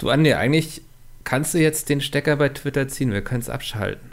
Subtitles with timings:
[0.00, 0.82] Du, Andi, eigentlich
[1.22, 3.12] kannst du jetzt den Stecker bei Twitter ziehen.
[3.12, 4.10] Wir können es abschalten.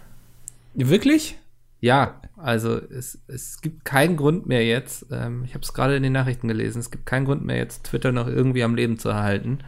[0.76, 1.40] Wirklich?
[1.80, 5.08] Ja, also es, es gibt keinen Grund mehr jetzt.
[5.12, 6.80] Ähm, ich habe es gerade in den Nachrichten gelesen.
[6.80, 9.60] Es gibt keinen Grund mehr jetzt, Twitter noch irgendwie am Leben zu erhalten.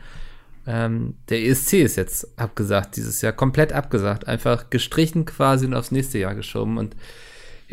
[0.68, 4.28] Ähm, der ESC ist jetzt abgesagt, dieses Jahr komplett abgesagt.
[4.28, 6.78] Einfach gestrichen quasi und aufs nächste Jahr geschoben.
[6.78, 6.96] Und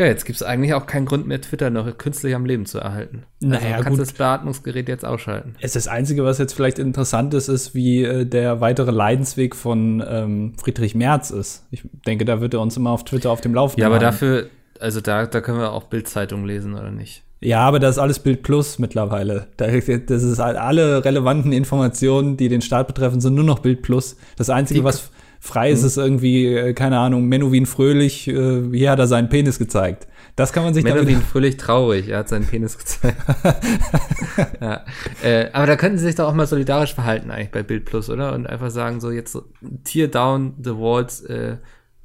[0.00, 2.78] ja, jetzt gibt es eigentlich auch keinen Grund mehr, Twitter noch künstlich am Leben zu
[2.78, 3.24] erhalten.
[3.42, 4.08] Also Naja, du kannst gut.
[4.08, 5.54] das Beatmungsgerät jetzt ausschalten.
[5.58, 9.54] Es ist das Einzige, was jetzt vielleicht interessant ist, ist, wie äh, der weitere Leidensweg
[9.54, 11.66] von ähm, Friedrich Merz ist.
[11.70, 14.04] Ich denke, da wird er uns immer auf Twitter auf dem Laufenden Ja, aber halten.
[14.06, 14.46] dafür,
[14.80, 17.22] also da, da können wir auch Bildzeitung lesen, oder nicht?
[17.42, 19.46] Ja, aber das ist alles Bild Plus mittlerweile.
[19.56, 23.82] Da, das ist halt alle relevanten Informationen, die den Staat betreffen, sind nur noch Bild
[23.82, 24.16] Plus.
[24.36, 28.90] Das Einzige, Die- was frei ist, ist irgendwie, äh, keine Ahnung, Menowin Fröhlich, äh, hier
[28.90, 30.06] hat er seinen Penis gezeigt.
[30.36, 33.16] Das kann man sich Menowin wieder, fröhlich traurig, er hat seinen Penis gezeigt.
[34.60, 34.84] ja.
[35.22, 38.10] äh, aber da könnten sie sich doch auch mal solidarisch verhalten eigentlich bei Bild Plus,
[38.10, 38.34] oder?
[38.34, 39.36] Und einfach sagen so jetzt
[39.84, 41.56] Tear down the walls, äh,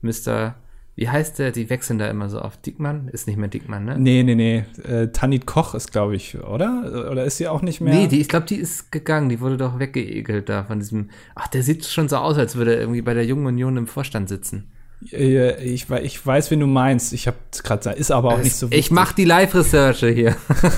[0.01, 0.55] Mr.
[0.97, 1.51] Wie heißt der?
[1.51, 2.65] Die wechseln da immer so oft.
[2.65, 3.09] Dickmann?
[3.09, 3.97] Ist nicht mehr Dickmann, ne?
[3.99, 4.63] Nee, nee, nee.
[4.87, 7.09] Äh, Tanit Koch ist, glaube ich, oder?
[7.11, 7.93] Oder ist sie auch nicht mehr?
[7.93, 9.27] Nee, die, ich glaube, die ist gegangen.
[9.27, 11.09] Die wurde doch weggeekelt da von diesem.
[11.35, 13.87] Ach, der sieht schon so aus, als würde er irgendwie bei der Jungen Union im
[13.87, 14.71] Vorstand sitzen.
[15.11, 17.11] Äh, ich, wei- ich weiß, wen du meinst.
[17.11, 20.35] Ich habe gerade ist aber auch nicht so ich mach die Live-Recherche hier.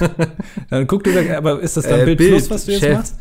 [0.72, 2.82] Dann guck du da, aber ist das dann Äh, Bild, Bild, Plus, was du jetzt
[2.82, 2.98] Chef.
[2.98, 3.16] machst?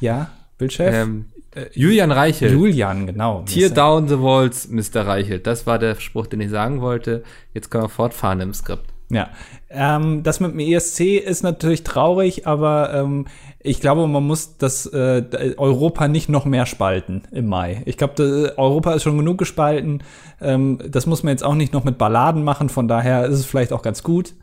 [0.00, 0.94] Ja, Bildchef.
[0.94, 1.24] ähm,
[1.72, 2.52] Julian Reichel.
[2.52, 3.42] Julian, genau.
[3.42, 5.06] Tear down the walls, Mr.
[5.06, 5.46] Reichelt.
[5.46, 7.22] Das war der Spruch, den ich sagen wollte.
[7.54, 8.84] Jetzt können wir fortfahren im Skript.
[9.08, 9.28] Ja,
[9.70, 13.26] ähm, das mit dem ESC ist natürlich traurig, aber ähm,
[13.60, 17.82] ich glaube, man muss das äh, Europa nicht noch mehr spalten im Mai.
[17.84, 20.02] Ich glaube, Europa ist schon genug gespalten.
[20.40, 22.68] Ähm, das muss man jetzt auch nicht noch mit Balladen machen.
[22.68, 24.34] Von daher ist es vielleicht auch ganz gut,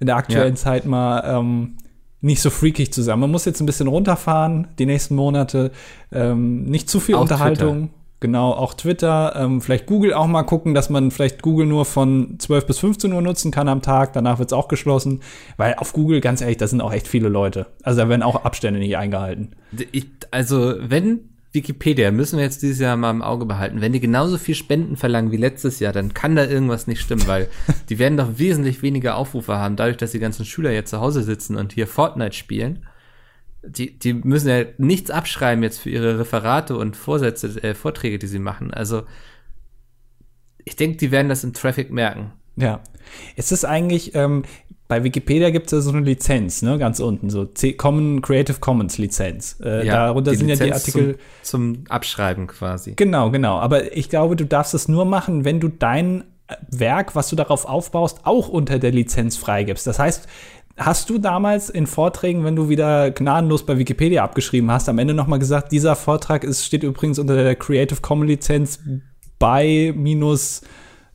[0.00, 0.60] in der aktuellen Ja.
[0.60, 1.76] Zeit mal ähm,
[2.20, 3.18] nicht so freakig zu sein.
[3.20, 5.70] Man muss jetzt ein bisschen runterfahren die nächsten Monate.
[6.12, 7.90] Ähm, nicht zu viel Auch Unterhaltung.
[8.20, 12.34] Genau, auch Twitter, ähm, vielleicht Google auch mal gucken, dass man vielleicht Google nur von
[12.40, 15.20] 12 bis 15 Uhr nutzen kann am Tag, danach wird's auch geschlossen,
[15.56, 17.66] weil auf Google, ganz ehrlich, da sind auch echt viele Leute.
[17.84, 19.52] Also da werden auch Abstände nicht eingehalten.
[19.92, 24.00] Ich, also, wenn Wikipedia, müssen wir jetzt dieses Jahr mal im Auge behalten, wenn die
[24.00, 27.48] genauso viel Spenden verlangen wie letztes Jahr, dann kann da irgendwas nicht stimmen, weil
[27.88, 31.22] die werden doch wesentlich weniger Aufrufe haben, dadurch, dass die ganzen Schüler jetzt zu Hause
[31.22, 32.86] sitzen und hier Fortnite spielen.
[33.62, 38.28] Die, die müssen ja nichts abschreiben jetzt für ihre Referate und Vorsätze, äh, Vorträge, die
[38.28, 38.72] sie machen.
[38.72, 39.02] Also,
[40.64, 42.32] ich denke, die werden das im Traffic merken.
[42.54, 42.80] Ja.
[43.36, 44.44] Es ist eigentlich, ähm,
[44.88, 48.96] bei Wikipedia gibt's ja so eine Lizenz, ne, ganz unten, so C Common Creative Commons
[48.96, 49.60] Lizenz.
[49.60, 51.18] Äh, darunter sind ja die Lizenz Artikel.
[51.42, 52.94] Zum, zum Abschreiben quasi.
[52.96, 53.58] Genau, genau.
[53.58, 57.36] Aber ich glaube, du darfst es nur machen, wenn du dein äh, Werk, was du
[57.36, 59.86] darauf aufbaust, auch unter der Lizenz freigibst.
[59.86, 60.26] Das heißt,
[60.78, 65.12] hast du damals in Vorträgen, wenn du wieder gnadenlos bei Wikipedia abgeschrieben hast, am Ende
[65.12, 68.80] nochmal gesagt, dieser Vortrag ist, steht übrigens unter der Creative Commons Lizenz
[69.38, 70.62] bei minus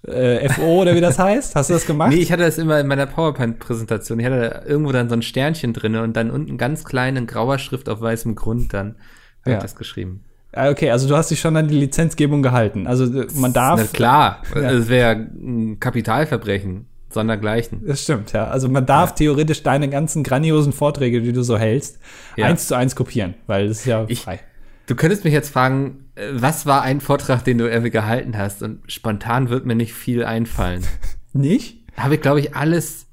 [0.08, 1.56] äh, FO oder wie das heißt?
[1.56, 2.10] Hast du das gemacht?
[2.12, 4.20] Nee, ich hatte das immer in meiner PowerPoint-Präsentation.
[4.20, 7.28] Ich hatte da irgendwo dann so ein Sternchen drin und dann unten ganz klein in
[7.28, 8.96] grauer Schrift auf weißem Grund dann
[9.42, 9.58] habe Ja.
[9.58, 10.24] ich das geschrieben.
[10.54, 12.86] Ah, Okay, also du hast dich schon an die Lizenzgebung gehalten.
[12.88, 13.80] Also äh, man darf.
[13.80, 14.72] Na klar, Ja.
[14.72, 17.82] es wäre ein Kapitalverbrechen, sondergleichen.
[17.88, 18.48] Das stimmt, ja.
[18.48, 22.00] Also man darf theoretisch deine ganzen grandiosen Vorträge, die du so hältst,
[22.36, 22.46] Ja.
[22.48, 24.40] eins zu eins kopieren, weil das ist ja Ich- frei.
[24.86, 26.03] Du könntest mich jetzt fragen,
[26.34, 28.62] was war ein Vortrag, den du irgendwie gehalten hast?
[28.64, 30.84] Und spontan wird mir nicht viel einfallen.
[31.34, 31.84] Nicht?
[31.98, 33.08] Habe ich, glaube ich, alles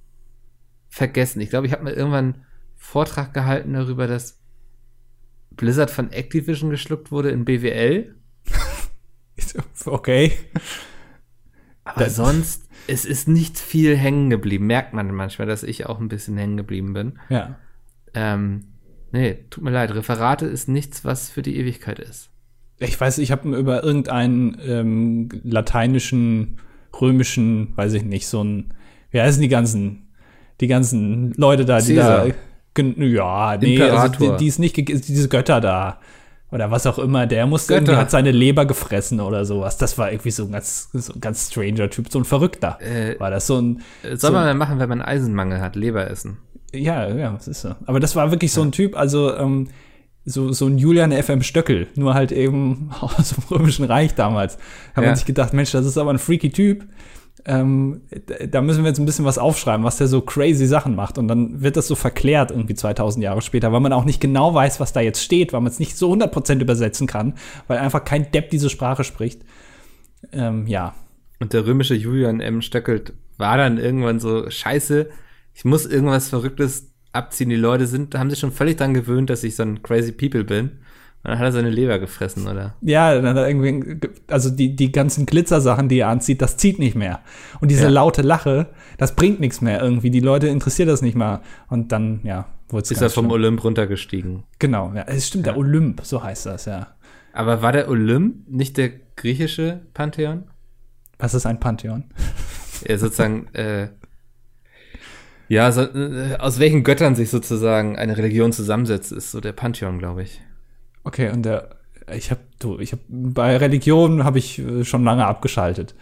[0.91, 1.41] vergessen.
[1.41, 2.44] Ich glaube, ich habe mal irgendwann einen
[2.77, 4.38] Vortrag gehalten darüber, dass
[5.50, 8.15] Blizzard von Activision geschluckt wurde in BWL.
[9.87, 10.32] Okay.
[11.84, 14.67] Aber Das- sonst, es ist nicht viel hängen geblieben.
[14.67, 17.19] Merkt man manchmal, dass ich auch ein bisschen hängen geblieben bin.
[17.31, 17.59] Ja.
[18.15, 18.67] Ähm,
[19.12, 19.94] nee, tut mir leid.
[19.94, 22.31] Referate ist nichts, was für die Ewigkeit ist.
[22.80, 26.56] Ich weiß, ich habe über irgendeinen ähm, lateinischen,
[27.00, 28.72] römischen, weiß ich nicht, so ein,
[29.10, 30.08] wie heißen die ganzen,
[30.60, 32.26] die ganzen Leute da, die Caesar.
[32.28, 36.00] da, ja, nee, also die, die ist nicht, diese Götter da.
[36.52, 37.82] Oder was auch immer, der musste Götter.
[37.92, 39.76] irgendwie, hat seine Leber gefressen oder sowas.
[39.76, 42.78] Das war irgendwie so ein ganz, so ein ganz stranger Typ, so ein Verrückter.
[42.81, 46.10] Äh, war das so ein, Soll so- man mal machen, wenn man Eisenmangel hat, Leber
[46.10, 46.38] essen.
[46.72, 47.75] Ja, ja, das ist so.
[47.87, 49.69] Aber das war wirklich so ein Typ, also ähm,
[50.31, 54.55] so, so ein Julian FM Stöckel, nur halt eben aus dem Römischen Reich damals.
[54.94, 55.09] Hat Ja.
[55.11, 56.85] man sich gedacht, Mensch, das ist aber ein freaky Typ.
[57.47, 58.03] Ähm,
[58.50, 61.17] da müssen wir jetzt ein bisschen was aufschreiben, was der so crazy Sachen macht.
[61.17, 64.53] Und dann wird das so verklärt irgendwie 2000 Jahre später, weil man auch nicht genau
[64.53, 67.35] weiß, was da jetzt steht, weil man es nicht so 100% übersetzen kann,
[67.67, 69.43] weil einfach kein Depp diese Sprache spricht.
[70.32, 70.94] Ähm, ja,
[71.38, 72.61] Und der römische Julian M.
[72.61, 75.09] Stöckelt war dann irgendwann so, scheiße,
[75.55, 77.50] ich muss irgendwas Verrücktes abziehen.
[77.50, 80.44] Die Leute sind, haben sich schon völlig dran gewöhnt, dass ich so ein crazy people
[80.44, 80.70] bin.
[81.22, 82.74] dann hat er seine Leber gefressen, oder?
[82.80, 86.78] Ja, dann hat er irgendwie, also die, die ganzen Glitzersachen, die er anzieht, das zieht
[86.78, 87.20] nicht mehr.
[87.60, 87.88] Und diese Ja.
[87.90, 90.10] laute Lache, das bringt nichts mehr irgendwie.
[90.10, 91.42] Die Leute interessiert das nicht mal.
[91.68, 94.44] Und dann, ja, wurde es Ist er vom Olymp runtergestiegen.
[94.58, 96.94] Genau, ja, es stimmt, der Olymp, so heißt das, ja.
[97.34, 100.44] Aber war der Olymp nicht der griechische Pantheon?
[101.18, 102.04] Was ist ein Pantheon?
[102.88, 103.88] Ja, sozusagen, äh,
[105.50, 109.99] ja, so, äh, aus welchen Göttern sich sozusagen eine Religion zusammensetzt, ist so der Pantheon,
[109.99, 110.41] glaube ich.
[111.02, 111.70] Okay, und der,
[112.14, 115.97] ich habe, du, ich habe, bei Religion habe ich äh, schon lange abgeschaltet.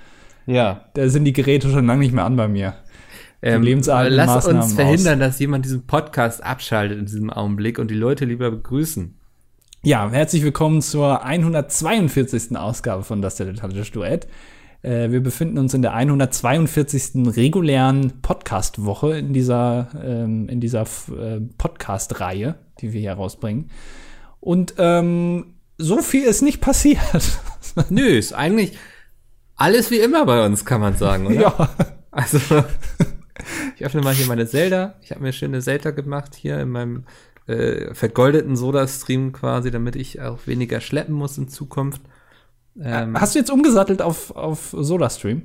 [0.45, 0.85] Ja.
[0.93, 2.75] Da sind die Geräte schon lange nicht mehr an bei mir.
[3.41, 7.91] Ähm, lebenserhaltenden lass Maßnahmen uns verhindern, dass jemand diesen Podcast abschaltet in diesem Augenblick und
[7.91, 9.19] die Leute lieber begrüßen.
[9.83, 12.55] Ja, herzlich willkommen zur 142.
[12.55, 14.27] Ausgabe von Das Dilettantische Duett.
[14.83, 17.37] Äh, wir befinden uns in der 142.
[17.37, 23.71] regulären Podcast-Woche in dieser, ähm, in dieser äh, Podcast-Reihe, die wir hier rausbringen.
[24.41, 27.01] Und ähm, so viel ist nicht passiert.
[27.89, 28.77] Nö, ist eigentlich
[29.57, 31.35] alles wie immer bei uns, kann man sagen, oder?
[31.41, 31.71] ja.
[32.11, 32.39] Also,
[33.77, 34.95] ich öffne mal hier meine Zelda.
[35.03, 37.05] Ich habe mir schöne Zelda gemacht hier in meinem
[37.47, 42.03] äh, vergoldeten Soda-Stream quasi, damit ich auch weniger schleppen muss in Zukunft.
[42.81, 45.43] Ähm, Hast du jetzt umgesattelt auf, auf SodaStream?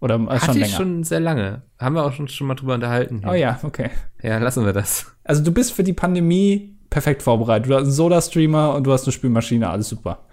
[0.00, 0.76] Oder äh, schon ich länger?
[0.76, 1.62] schon sehr lange.
[1.78, 3.20] Haben wir auch schon, schon mal drüber unterhalten.
[3.20, 3.30] hier.
[3.30, 3.90] Oh ja, okay.
[4.20, 5.06] Ja, lassen wir das.
[5.22, 7.70] Also du bist für die Pandemie perfekt vorbereitet.
[7.70, 10.24] Du hast einen Soda-Streamer und du hast eine Spülmaschine, alles super.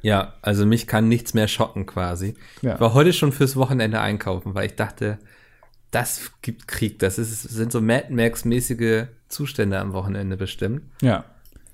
[0.00, 2.34] Ja, also mich kann nichts mehr schocken quasi.
[2.62, 2.74] Ja.
[2.74, 5.18] Ich war heute schon fürs Wochenende einkaufen, weil ich dachte,
[5.90, 6.98] das gibt Krieg.
[6.98, 10.82] Das ist, sind so Mad Max-mäßige Zustände am Wochenende bestimmt.
[11.02, 11.24] Ja.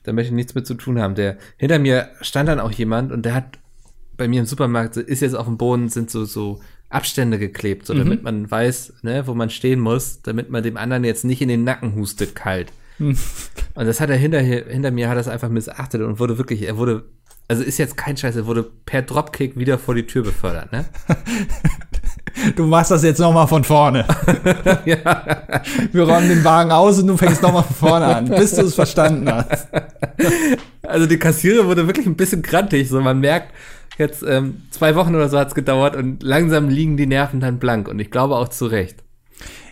[0.03, 1.15] Da möchte ich nichts mit zu tun haben.
[1.15, 3.59] Der, hinter mir stand dann auch jemand und der hat
[4.17, 7.95] bei mir im Supermarkt, ist jetzt auf dem Boden, sind so, so Abstände geklebt, so
[7.95, 11.49] damit man weiß, ne, wo man stehen muss, damit man dem anderen jetzt nicht in
[11.49, 12.73] den Nacken hustet kalt.
[13.75, 16.77] Und das hat er hinter, hinter mir, hat das einfach missachtet und wurde wirklich, er
[16.77, 17.05] wurde,
[17.49, 20.85] also ist jetzt kein Scheiß, er wurde per Dropkick wieder vor die Tür befördert, ne?
[22.57, 24.05] Du machst das jetzt noch mal von vorne.
[24.85, 28.63] Wir räumen den Wagen aus und du fängst noch mal von vorne an, bis du
[28.63, 29.69] es verstanden hast.
[30.83, 33.55] Also die Kassierer wurde wirklich ein bisschen grantig, so man merkt,
[33.99, 37.89] jetzt ähm, zwei Wochen oder so hat's gedauert und langsam liegen die Nerven dann blank
[37.89, 39.03] und ich glaube auch zu Recht.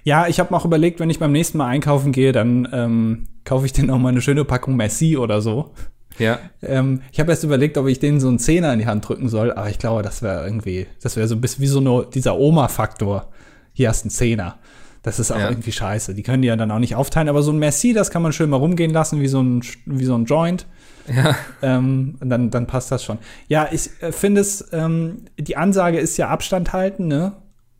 [0.04, 3.24] Ja, ich habe mir auch überlegt, wenn ich beim nächsten Mal einkaufen gehe, dann ähm,
[3.44, 5.70] kaufe ich dir noch mal eine schöne Packung Messi oder so.
[6.18, 6.38] Ja.
[6.62, 9.28] Ähm, ich habe erst überlegt, ob ich denen so einen Zehner in die Hand drücken
[9.28, 12.06] soll, aber ich glaube, das wäre irgendwie, das wäre so ein bisschen wie so eine,
[12.12, 13.28] dieser Oma-Faktor.
[13.72, 14.58] Hier hast du einen Zehner.
[15.02, 15.48] Das ist auch Ja.
[15.48, 16.14] irgendwie scheiße.
[16.14, 18.32] Die können die ja dann auch nicht aufteilen, aber so ein Messi, das kann man
[18.32, 20.66] schön mal rumgehen lassen, wie so ein, wie so ein Joint.
[21.08, 21.36] Ja.
[21.62, 23.18] Ähm, dann, dann passt das schon.
[23.48, 27.32] Ja, ich äh, finde es, ähm, die Ansage ist ja Abstand halten, ne?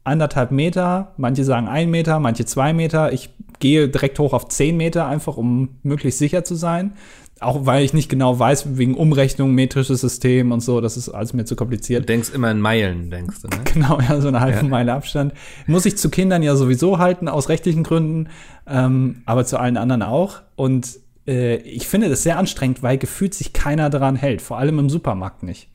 [0.04, 3.12] Anderthalb Meter, manche sagen ein Meter, manche zwei Meter.
[3.12, 3.30] Ich
[3.60, 6.94] gehe direkt hoch auf zehn Meter, einfach um möglichst sicher zu sein.
[7.38, 11.32] Auch weil ich nicht genau weiß, wegen Umrechnung, metrisches System und so, das ist alles
[11.32, 12.08] mir zu Du kompliziert.
[12.08, 13.56] denkst immer in Meilen, denkst du, ne?
[13.72, 14.62] Genau, ja, so eine halbe Ja.
[14.64, 15.32] Meile Abstand.
[15.66, 18.28] Muss ich zu Kindern ja sowieso halten, aus rechtlichen Gründen,
[18.68, 20.40] ähm, aber zu allen anderen auch.
[20.56, 24.78] Und äh, ich finde das sehr anstrengend, weil gefühlt sich keiner daran hält, vor allem
[24.78, 25.68] im Supermarkt nicht.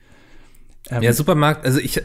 [0.89, 2.01] Ähm, Ja, Supermarkt, also ich,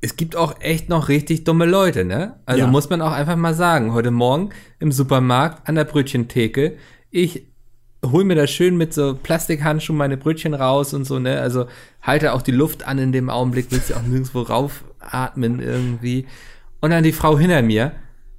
[0.00, 2.38] es gibt auch echt noch richtig dumme Leute, ne?
[2.46, 2.66] Also Ja.
[2.70, 6.76] muss man auch einfach mal sagen, heute Morgen im Supermarkt an der Brötchentheke,
[7.10, 7.44] ich
[8.04, 11.40] hol mir da schön mit so Plastikhandschuhen meine Brötchen raus und so, ne?
[11.40, 11.66] Also
[12.02, 16.26] halte auch die Luft an in dem Augenblick, willst du auch nirgendwo raufatmen irgendwie.
[16.80, 17.92] Und dann die Frau hinter mir,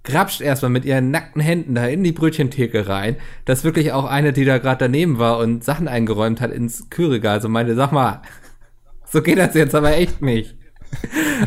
[0.10, 4.34] grapscht erstmal mit ihren nackten Händen da in die Brötchentheke rein, dass wirklich auch eine,
[4.34, 8.22] die da gerade daneben war und Sachen eingeräumt hat ins Kühlregal, so meinte, sag mal,
[9.06, 10.56] so geht das jetzt aber echt nicht.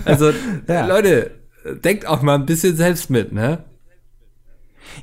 [0.05, 0.33] Also,
[0.69, 0.87] Ja.
[0.87, 1.33] Leute,
[1.85, 3.65] denkt auch mal ein bisschen selbst mit, ne?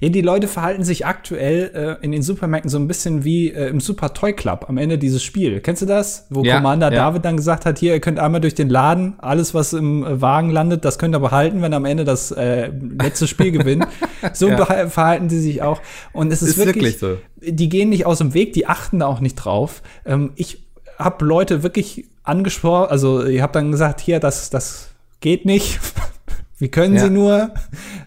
[0.01, 3.67] Ja, die Leute verhalten sich aktuell äh, in den Supermärkten so ein bisschen wie äh,
[3.69, 5.59] im Super Toy Club am Ende dieses Spiel.
[5.61, 6.25] Kennst du das?
[6.29, 7.09] Wo Ja, Commander ja.
[7.09, 10.21] David dann gesagt hat, hier, ihr könnt einmal durch den Laden, alles, was im äh,
[10.21, 13.87] Wagen landet, das könnt ihr behalten, wenn ihr am Ende das äh, letzte Spiel gewinnt.
[14.33, 14.87] So Ja.
[14.89, 15.79] verhalten sie sich auch.
[16.11, 17.17] Und es ist, Ist wirklich, wirklich so.
[17.51, 19.81] die gehen nicht aus dem Weg, die achten da auch nicht drauf.
[20.05, 20.63] Ähm, ich
[20.97, 24.89] habe Leute wirklich angesprochen, also ich habe dann gesagt, hier, das, das
[25.21, 25.79] geht nicht.
[26.59, 27.05] Wie können Ja.
[27.05, 27.51] sie nur?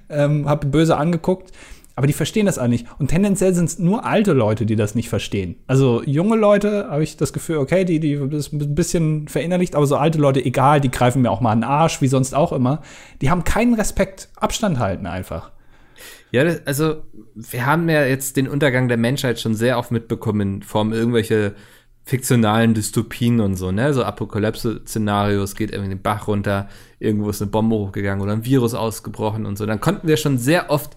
[0.09, 1.53] Ähm, hab böse angeguckt.
[1.95, 2.87] Aber die verstehen das alle nicht.
[2.99, 5.57] Und tendenziell sind es nur alte Leute, die das nicht verstehen.
[5.67, 9.87] Also junge Leute habe ich das Gefühl, okay, die, die das ein bisschen verinnerlicht, aber
[9.87, 12.53] so alte Leute, egal, die greifen mir auch mal an den Arsch, wie sonst auch
[12.53, 12.81] immer.
[13.21, 14.29] Die haben keinen Respekt.
[14.37, 15.51] Abstand halten einfach.
[16.31, 17.03] Ja, das, also
[17.35, 21.55] wir haben ja jetzt den Untergang der Menschheit schon sehr oft mitbekommen in Form irgendwelche
[22.05, 23.95] fiktionalen Dystopien und so, ne?
[23.95, 26.69] So Apokalypse-Szenarios, geht irgendwie den Bach runter,
[26.99, 29.67] irgendwo ist eine Bombe hochgegangen oder ein Virus ausgebrochen und so.
[29.67, 30.97] Dann konnten wir schon sehr oft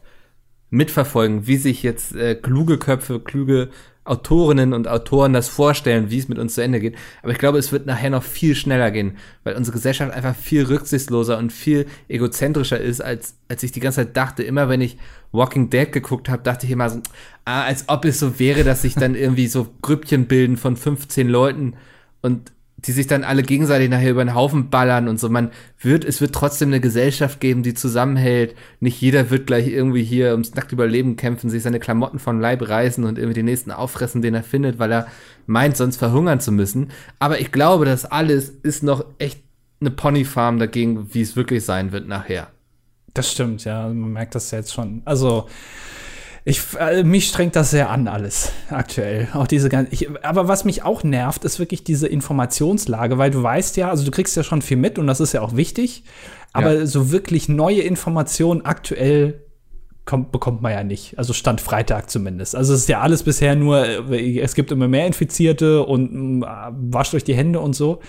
[0.69, 3.69] mitverfolgen, wie sich jetzt äh, kluge Köpfe, kluge
[4.05, 6.95] Autorinnen und Autoren das vorstellen, wie es mit uns zu Ende geht.
[7.23, 10.63] Aber ich glaube, es wird nachher noch viel schneller gehen, weil unsere Gesellschaft einfach viel
[10.63, 14.43] rücksichtsloser und viel egozentrischer ist, als, als ich die ganze Zeit dachte.
[14.43, 14.97] Immer wenn ich
[15.31, 17.01] Walking Dead geguckt habe, dachte ich immer so,
[17.45, 21.27] ah, als ob es so wäre, dass sich dann irgendwie so Grüppchen bilden von 15
[21.27, 21.73] Leuten
[22.21, 22.51] und
[22.85, 25.29] die sich dann alle gegenseitig nachher über den Haufen ballern und so.
[25.29, 28.55] Man wird, es wird trotzdem eine Gesellschaft geben, die zusammenhält.
[28.79, 32.67] Nicht jeder wird gleich irgendwie hier ums nackte Überleben kämpfen, sich seine Klamotten von Leib
[32.67, 35.07] reißen und irgendwie den nächsten auffressen, den er findet, weil er
[35.47, 36.91] meint, sonst verhungern zu müssen.
[37.17, 39.41] Aber ich glaube, das alles ist noch echt
[39.81, 42.49] eine Ponyfarm dagegen, wie es wirklich sein wird nachher.
[43.13, 43.87] Das stimmt, ja.
[43.87, 45.01] Man merkt das jetzt schon.
[45.05, 45.47] Also,
[46.47, 49.27] ich, äh, mich strengt das sehr an, alles aktuell.
[49.33, 53.41] Auch diese ganze, ich, aber was mich auch nervt, ist wirklich diese Informationslage, weil du
[53.41, 56.03] weißt ja, also du kriegst ja schon viel mit und das ist ja auch wichtig,
[56.53, 56.85] aber ja.
[56.85, 59.41] so wirklich neue Informationen aktuell
[60.05, 61.17] kommt, bekommt man ja nicht.
[61.17, 62.55] Also Stand Freitag zumindest.
[62.55, 66.45] Also es ist ja alles bisher nur, äh, es gibt immer mehr Infizierte und äh,
[66.45, 68.01] wascht euch die Hände und so.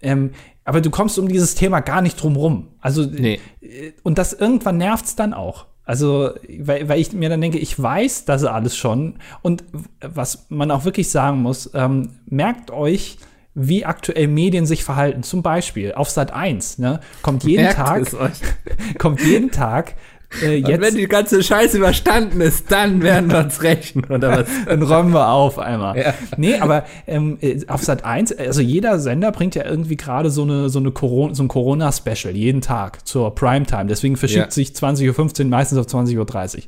[0.00, 0.30] Ähm,
[0.64, 2.68] aber du kommst um dieses Thema gar nicht drum rum.
[2.80, 3.40] Also, nee.
[3.60, 5.66] Äh, und das irgendwann nervt's dann auch.
[5.84, 9.16] Also, weil, weil ich mir dann denke, ich weiß das alles schon.
[9.42, 9.64] Und
[10.00, 13.18] was man auch wirklich sagen muss, ähm, merkt euch,
[13.54, 15.22] wie aktuell Medien sich verhalten.
[15.22, 18.06] Zum Beispiel auf Sat 1, ne, kommt jeden Merkt Tag,
[18.98, 19.94] kommt jeden Tag
[20.42, 24.38] äh, jetzt, Und wenn die ganze Scheiße überstanden ist, dann werden wir uns rächen, oder
[24.38, 24.48] was?
[24.66, 25.96] dann räumen wir auf einmal.
[25.98, 26.14] Ja.
[26.36, 30.42] Nee, aber ähm, äh, auf Sat 1, also jeder Sender bringt ja irgendwie gerade so
[30.42, 33.86] eine, so eine Corona, so ein Corona-Special jeden Tag zur Primetime.
[33.86, 34.50] Deswegen verschiebt ja.
[34.50, 36.18] sich 20.15 Uhr meistens auf 20.30
[36.56, 36.62] Uhr.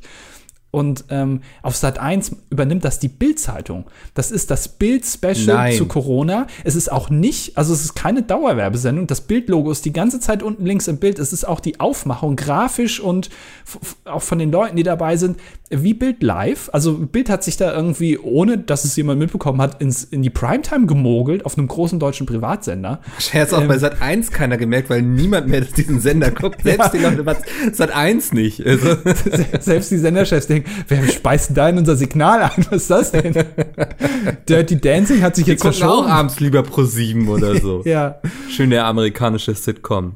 [0.77, 3.85] Und ähm, auf Sat 1 übernimmt das die Bild-Zeitung.
[4.13, 6.45] Das ist das Bild-Special zu Corona.
[6.63, 9.07] Es ist auch nicht, also es ist keine Dauerwerbesendung.
[9.07, 11.17] Das Bild-Logo ist die ganze Zeit unten links im Bild.
[11.17, 13.31] Es ist auch die Aufmachung grafisch und
[14.05, 16.69] auch von den Leuten, die dabei sind, wie Bild live.
[16.71, 20.29] Also Bild hat sich da irgendwie, ohne dass es jemand mitbekommen hat, ins, in die
[20.29, 23.01] Primetime gemogelt auf einem großen deutschen Privatsender.
[23.17, 26.61] Scherz auch ähm, bei Sat 1 keiner gemerkt, weil niemand mehr diesen Sender guckt.
[26.63, 26.99] Selbst ja.
[26.99, 27.35] die Leute bei
[27.73, 28.65] Sat 1 nicht.
[28.65, 28.95] Also.
[29.59, 32.65] Selbst die Senderchefs denken, wer speist da in unser Signal ein?
[32.69, 33.33] Was ist das denn?
[34.47, 35.91] Dirty Dancing hat sich die jetzt verschoben.
[35.91, 37.81] auch abends lieber pro 7 oder so.
[37.85, 38.19] ja.
[38.49, 40.15] Schöne amerikanische Sitcom.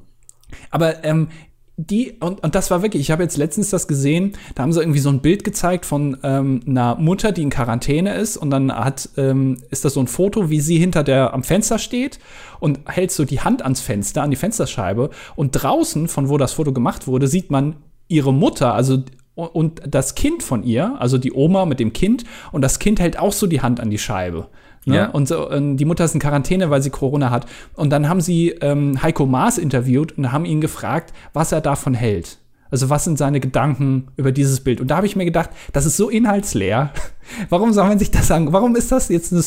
[0.70, 1.30] Aber ähm,
[1.78, 4.82] die, und, und das war wirklich, ich habe jetzt letztens das gesehen, da haben sie
[4.82, 8.72] irgendwie so ein Bild gezeigt von ähm, einer Mutter, die in Quarantäne ist und dann
[8.72, 12.20] hat, ähm, ist das so ein Foto, wie sie hinter der am Fenster steht
[12.60, 16.54] und hält so die Hand ans Fenster, an die Fensterscheibe und draußen, von wo das
[16.54, 17.78] Foto gemacht wurde, sieht man
[18.08, 19.04] ihre Mutter, also
[19.36, 23.18] und das Kind von ihr, also die Oma mit dem Kind, und das Kind hält
[23.18, 24.48] auch so die Hand an die Scheibe.
[24.86, 24.96] Ne?
[24.96, 25.10] Ja.
[25.10, 27.46] Und, so, und die Mutter ist in Quarantäne, weil sie Corona hat.
[27.76, 31.94] Und dann haben sie ähm, Heiko Maas interviewt und haben ihn gefragt, was er davon
[31.94, 32.40] hält.
[32.72, 34.80] Also was sind seine Gedanken über dieses Bild?
[34.80, 36.94] Und da habe ich mir gedacht, das ist so inhaltsleer.
[37.50, 38.54] Warum soll man sich das sagen?
[38.54, 39.42] Warum ist das jetzt eine,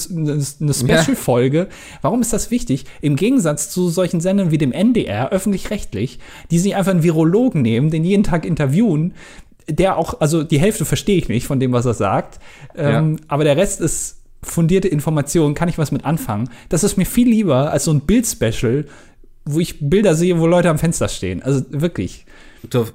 [0.60, 1.68] eine Special-Folge?
[2.02, 2.84] Warum ist das wichtig?
[3.00, 6.18] Im Gegensatz zu solchen Sendern wie dem NDR, öffentlich-rechtlich,
[6.50, 9.14] die sich einfach einen Virologen nehmen, den jeden Tag interviewen,
[9.68, 12.38] der auch, also die Hälfte verstehe ich nicht von dem, was er sagt.
[12.76, 13.24] Ähm, ja.
[13.28, 16.50] Aber der Rest ist fundierte Information, kann ich was mit anfangen.
[16.68, 18.84] Das ist mir viel lieber als so ein Bild-Special,
[19.44, 21.42] wo ich Bilder sehe, wo Leute am Fenster stehen.
[21.42, 22.26] Also wirklich.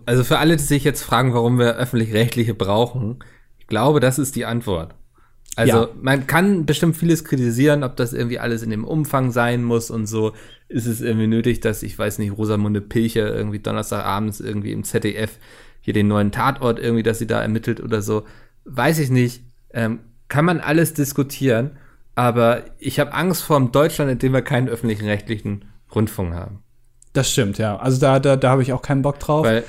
[0.05, 3.19] Also für alle, die sich jetzt fragen, warum wir öffentlich-rechtliche brauchen,
[3.59, 4.95] ich glaube, das ist die Antwort.
[5.55, 5.89] Also ja.
[6.01, 10.07] man kann bestimmt vieles kritisieren, ob das irgendwie alles in dem Umfang sein muss und
[10.07, 10.33] so.
[10.69, 15.37] Ist es irgendwie nötig, dass, ich weiß nicht, Rosamunde Pilcher irgendwie Donnerstagabends irgendwie im ZDF
[15.81, 18.25] hier den neuen Tatort irgendwie, dass sie da ermittelt oder so.
[18.65, 19.43] Weiß ich nicht.
[19.73, 21.71] Ähm, kann man alles diskutieren,
[22.15, 26.63] aber ich habe Angst vor einem Deutschland, in dem wir keinen öffentlichen rechtlichen Rundfunk haben.
[27.13, 27.77] Das stimmt, ja.
[27.77, 29.45] Also da, da, da habe ich auch keinen Bock drauf.
[29.45, 29.63] Weil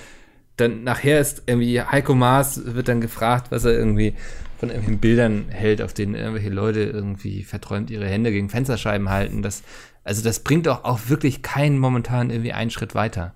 [0.56, 4.14] dann nachher ist irgendwie Heiko Maas wird dann gefragt, was er irgendwie
[4.58, 9.40] von irgendwelchen Bildern hält, auf denen irgendwelche Leute irgendwie verträumt ihre Hände gegen Fensterscheiben halten.
[9.40, 9.62] Das,
[10.04, 13.34] also das bringt doch auch wirklich keinen momentan irgendwie einen Schritt weiter.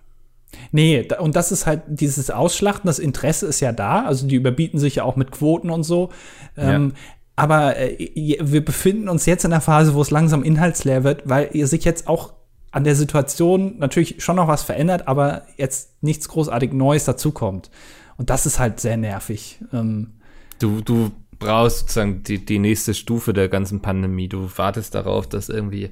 [0.73, 4.79] Nee, und das ist halt dieses Ausschlachten, das Interesse ist ja da, also die überbieten
[4.79, 6.11] sich ja auch mit Quoten und so.
[6.57, 7.01] Ähm, ja.
[7.37, 11.51] Aber äh, wir befinden uns jetzt in der Phase, wo es langsam inhaltsleer wird, weil
[11.53, 12.35] ihr sich jetzt auch
[12.71, 17.71] an der Situation natürlich schon noch was verändert, aber jetzt nichts großartig Neues dazukommt.
[18.17, 19.61] Und das ist halt sehr nervig.
[19.73, 20.15] Ähm,
[20.59, 24.29] du, du brauchst sozusagen die, die nächste Stufe der ganzen Pandemie.
[24.29, 25.91] Du wartest darauf, dass irgendwie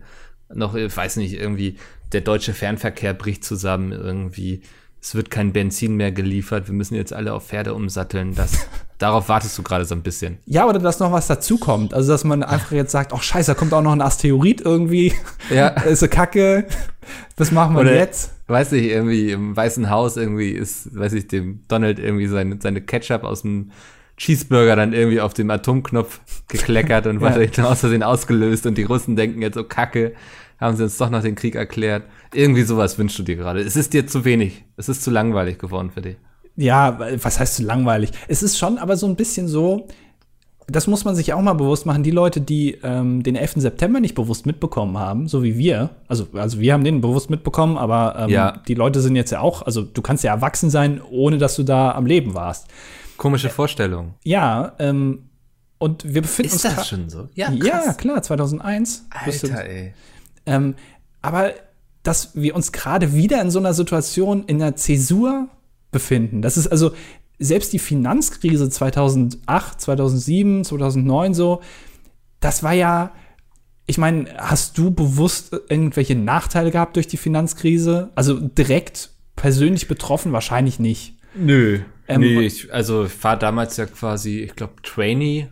[0.52, 1.76] noch, ich weiß nicht, irgendwie
[2.12, 4.62] der deutsche Fernverkehr bricht zusammen irgendwie.
[5.00, 6.68] Es wird kein Benzin mehr geliefert.
[6.68, 8.36] Wir müssen jetzt alle auf Pferde umsatteln.
[8.36, 10.38] Das, darauf wartest du gerade so ein bisschen.
[10.46, 11.92] Ja, oder dass noch was dazukommt.
[11.92, 15.12] Also, dass man einfach jetzt sagt, ach scheiße, da kommt auch noch ein Asteroid irgendwie.
[15.50, 15.68] Ja.
[15.84, 16.66] ist eine Kacke.
[17.36, 18.32] Was machen wir oder, jetzt?
[18.46, 22.80] Weiß ich, irgendwie im Weißen Haus irgendwie ist, weiß ich, dem Donald irgendwie seine, seine
[22.80, 23.72] Ketchup aus dem
[24.16, 28.84] Cheeseburger dann irgendwie auf dem Atomknopf gekleckert und wurde dann aus Versehen ausgelöst und die
[28.84, 30.14] Russen denken jetzt so kacke,
[30.62, 32.04] haben sie uns doch noch den Krieg erklärt.
[32.32, 33.60] Irgendwie sowas wünschst du dir gerade.
[33.60, 34.64] Es ist dir zu wenig.
[34.76, 36.16] Es ist zu langweilig geworden für dich.
[36.56, 38.10] Ja, was heißt zu langweilig?
[38.28, 39.86] Es ist schon aber so ein bisschen so,
[40.68, 42.02] das muss man sich auch mal bewusst machen.
[42.02, 43.54] Die Leute, die ähm, den 11.
[43.56, 47.76] September nicht bewusst mitbekommen haben, so wie wir, also, also wir haben den bewusst mitbekommen,
[47.76, 48.62] aber ähm, Ja.
[48.68, 51.62] die Leute sind jetzt ja auch, also du kannst ja erwachsen sein, ohne dass du
[51.64, 52.68] da am Leben warst.
[53.16, 54.14] Komische Vorstellung.
[54.24, 55.24] Ja, ähm,
[55.78, 57.28] und wir befinden Ist uns das gra- schon so?
[57.34, 57.50] Ja,
[57.94, 59.06] klar, 2001.
[59.24, 59.94] Bist du- Alter, ey.
[60.46, 60.74] Ähm,
[61.20, 61.52] aber
[62.02, 65.48] dass wir uns gerade wieder in so einer Situation in der Zäsur
[65.90, 66.42] befinden.
[66.42, 66.92] Das ist also
[67.38, 71.60] selbst die Finanzkrise 2008, 2007, 2009 so,
[72.40, 73.12] das war ja,
[73.86, 78.10] ich meine, hast du bewusst irgendwelche Nachteile gehabt durch die Finanzkrise?
[78.14, 81.16] Also direkt persönlich betroffen wahrscheinlich nicht.
[81.34, 81.80] Nö.
[82.08, 85.48] Ähm, nee, ich, also ich war damals ja quasi, ich glaube, Trainee,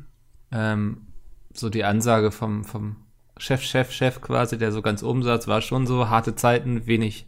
[0.53, 1.07] ähm,
[1.53, 2.97] so die Ansage vom, vom
[3.41, 7.27] Chef, Chef, Chef quasi, der so ganz saß, war schon so harte Zeiten, wenig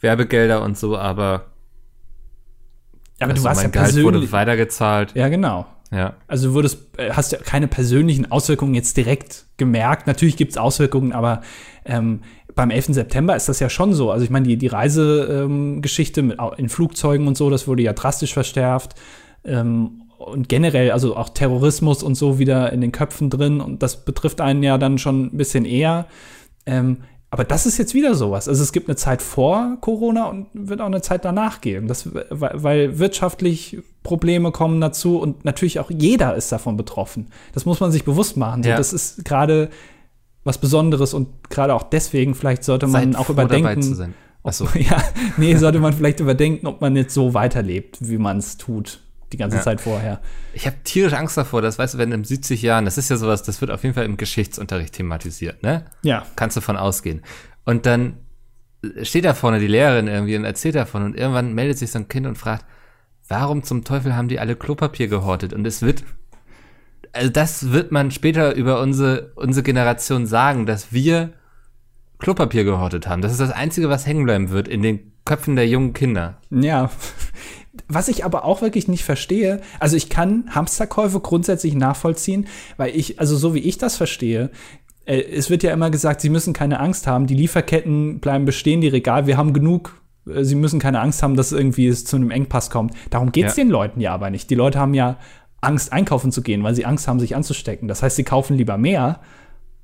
[0.00, 1.46] Werbegelder und so, aber
[3.18, 4.04] Aber also du warst ja mein Gehalt persönlich.
[4.04, 5.14] wurde weitergezahlt.
[5.14, 5.66] Ja, genau.
[5.90, 6.14] Ja.
[6.26, 10.06] Also du würdest, äh, hast ja keine persönlichen Auswirkungen jetzt direkt gemerkt.
[10.06, 11.42] Natürlich gibt es Auswirkungen, aber
[11.84, 12.20] ähm,
[12.54, 12.86] beim 11.
[12.94, 14.10] September ist das ja schon so.
[14.10, 18.32] Also ich meine, die, die Reisegeschichte ähm, in Flugzeugen und so, das wurde ja drastisch
[18.32, 18.94] verstärkt.
[19.44, 23.60] Ähm, und generell, also auch Terrorismus und so wieder in den Köpfen drin.
[23.60, 26.06] Und das betrifft einen ja dann schon ein bisschen eher.
[26.66, 26.98] Ähm,
[27.32, 28.46] aber das ist jetzt wieder sowas.
[28.46, 31.88] Also es gibt eine Zeit vor Corona und wird auch eine Zeit danach geben.
[31.88, 37.28] Das, weil, wirtschaftlich Probleme kommen dazu und natürlich auch jeder ist davon betroffen.
[37.54, 38.62] Das muss man sich bewusst machen.
[38.64, 38.76] Ja.
[38.76, 39.70] Das ist gerade
[40.44, 44.14] was Besonderes und gerade auch deswegen vielleicht sollte man Seid auch überdenken.
[44.42, 44.66] Achso.
[44.74, 45.02] Ja,
[45.38, 49.00] nee, sollte man vielleicht überdenken, ob man jetzt so weiterlebt, wie man es tut
[49.32, 49.62] die ganze Ja.
[49.62, 50.20] Zeit vorher.
[50.54, 53.16] Ich habe tierisch Angst davor, das weißt du, wenn in 70 Jahren, das ist ja
[53.16, 55.86] sowas, das wird auf jeden Fall im Geschichtsunterricht thematisiert, ne?
[56.02, 57.22] Ja, Kannst du von ausgehen.
[57.64, 58.18] Und dann
[59.02, 62.08] steht da vorne die Lehrerin irgendwie und erzählt davon und irgendwann meldet sich so ein
[62.08, 62.64] Kind und fragt,
[63.28, 65.52] warum zum Teufel haben die alle Klopapier gehortet?
[65.52, 66.02] Und es wird,
[67.12, 71.32] also das wird man später über unsere, unsere Generation sagen, dass wir
[72.18, 73.22] Klopapier gehortet haben.
[73.22, 76.38] Das ist das Einzige, was hängen bleiben wird in den Köpfen der jungen Kinder.
[76.50, 76.90] Ja.
[77.88, 83.18] Was ich aber auch wirklich nicht verstehe, also ich kann Hamsterkäufe grundsätzlich nachvollziehen, weil ich,
[83.18, 84.50] also so wie ich das verstehe,
[85.06, 88.80] äh, es wird ja immer gesagt, sie müssen keine Angst haben, die Lieferketten bleiben bestehen,
[88.80, 92.16] die Regal, wir haben genug, äh, sie müssen keine Angst haben, dass irgendwie es zu
[92.16, 92.94] einem Engpass kommt.
[93.10, 93.64] Darum geht's Ja.
[93.64, 94.50] den Leuten ja aber nicht.
[94.50, 95.16] Die Leute haben ja
[95.62, 97.88] Angst, einkaufen zu gehen, weil sie Angst haben, sich anzustecken.
[97.88, 99.20] Das heißt, sie kaufen lieber mehr,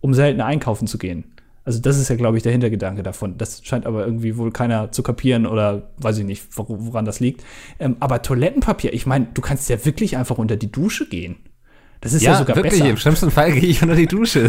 [0.01, 1.25] um seltener einkaufen zu gehen.
[1.69, 3.37] Also das ist ja, glaube ich, der Hintergedanke davon.
[3.37, 7.21] Das scheint aber irgendwie wohl keiner zu kapieren oder weiß ich nicht, wor- woran das
[7.21, 7.45] liegt.
[7.79, 11.37] Ähm, aber Toilettenpapier, ich meine, du kannst ja wirklich einfach unter die Dusche gehen.
[12.01, 12.89] Das ist ja, sogar wirklich, besser.
[12.89, 14.41] im schlimmsten Fall gehe ich unter die Dusche.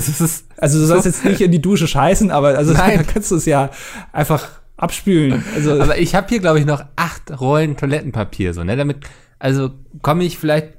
[0.55, 2.99] Also du sollst jetzt nicht in die Dusche scheißen, aber also Nein.
[2.99, 3.69] da kannst du es ja
[4.13, 5.43] einfach abspülen.
[5.55, 8.77] Also Aber ich habe hier, glaube ich, noch acht Rollen Toilettenpapier, so, ne?
[8.77, 8.99] Damit,
[9.39, 10.69] also komme ich vielleicht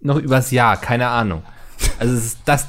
[0.00, 1.44] noch übers Jahr, keine Ahnung.
[2.00, 2.66] Also das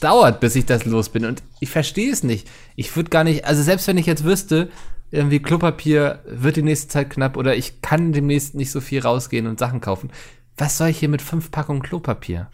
[0.00, 1.24] dauert, bis ich das los bin.
[1.24, 2.48] Und ich verstehe es nicht.
[2.76, 4.70] Ich würde gar nicht, also selbst wenn ich jetzt wüsste,
[5.10, 9.46] irgendwie Klopapier wird die nächste Zeit knapp oder ich kann demnächst nicht so viel rausgehen
[9.46, 10.10] und Sachen kaufen.
[10.56, 12.48] Was soll ich hier mit fünf Packungen Klopapier?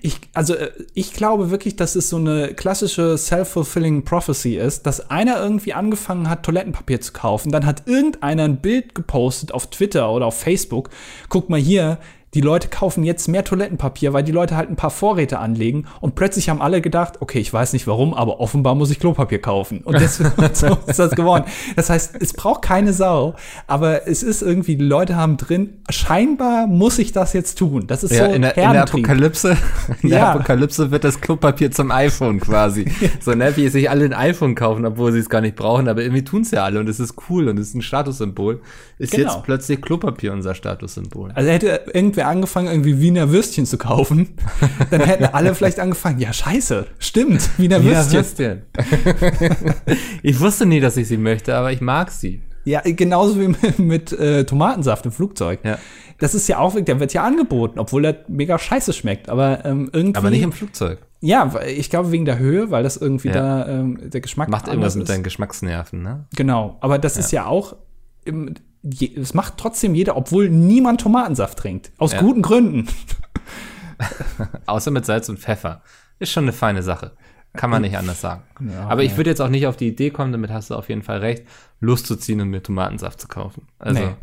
[0.00, 5.10] Ich, also äh, ich glaube wirklich, dass es so eine klassische self-fulfilling prophecy ist, dass
[5.10, 10.10] einer irgendwie angefangen hat, Toilettenpapier zu kaufen, dann hat irgendeiner ein Bild gepostet auf Twitter
[10.10, 10.90] oder auf Facebook.
[11.28, 11.98] Guck mal hier,
[12.34, 16.14] die Leute kaufen jetzt mehr Toilettenpapier, weil die Leute halt ein paar Vorräte anlegen und
[16.14, 19.78] plötzlich haben alle gedacht, okay, ich weiß nicht warum, aber offenbar muss ich Klopapier kaufen.
[19.82, 21.44] Und deswegen so ist das geworden.
[21.76, 23.34] Das heißt, es braucht keine Sau,
[23.66, 27.86] aber es ist irgendwie, die Leute haben drin, scheinbar muss ich das jetzt tun.
[27.86, 28.82] Das ist Ja, so in, der, in der.
[28.82, 29.56] Apokalypse,
[30.02, 30.32] in der Ja.
[30.32, 32.86] Apokalypse wird das Klopapier zum iPhone quasi.
[33.20, 36.02] So, ne, wie sich alle ein iPhone kaufen, obwohl sie es gar nicht brauchen, aber
[36.02, 38.60] irgendwie tun's ja alle und es ist cool und es ist ein Statussymbol.
[38.98, 39.32] Ist Genau.
[39.32, 41.32] jetzt plötzlich Klopapier unser Statussymbol.
[41.34, 44.28] Also hätte irgendwer angefangen, irgendwie Wiener Würstchen zu kaufen,
[44.90, 48.62] dann hätten alle vielleicht angefangen, ja scheiße, stimmt, Wiener Ja, Würstchen.
[48.74, 49.74] Würstchen.
[50.22, 52.42] ich wusste nie, dass ich sie möchte, aber ich mag sie.
[52.64, 55.60] Ja, genauso wie mit, mit äh, Tomatensaft im Flugzeug.
[55.64, 55.78] Ja.
[56.18, 59.28] Das ist ja auch, der wird ja angeboten, obwohl der mega scheiße schmeckt.
[59.30, 60.18] Aber ähm, irgendwie.
[60.18, 60.98] Aber nicht im Flugzeug.
[61.20, 63.34] Ja, ich glaube wegen der Höhe, weil das irgendwie Ja.
[63.64, 65.08] da ähm, der Geschmack Macht irgendwas anders mit ist.
[65.10, 66.26] deinen Geschmacksnerven, ne?
[66.36, 67.76] Genau, aber das ist ja auch,
[68.24, 71.92] im, je, es macht trotzdem jeder, obwohl niemand Tomatensaft trinkt.
[71.98, 72.20] Aus Ja.
[72.20, 72.86] guten Gründen.
[74.66, 75.82] Außer mit Salz und Pfeffer.
[76.18, 77.12] Ist schon eine feine Sache.
[77.54, 78.42] Kann man nicht anders sagen.
[78.70, 80.88] Ja, Aber ich würde jetzt auch nicht auf die Idee kommen, damit hast du auf
[80.88, 81.44] jeden Fall recht,
[81.80, 83.66] loszuziehen und mir Tomatensaft zu kaufen.
[83.78, 84.14] Also, Nee.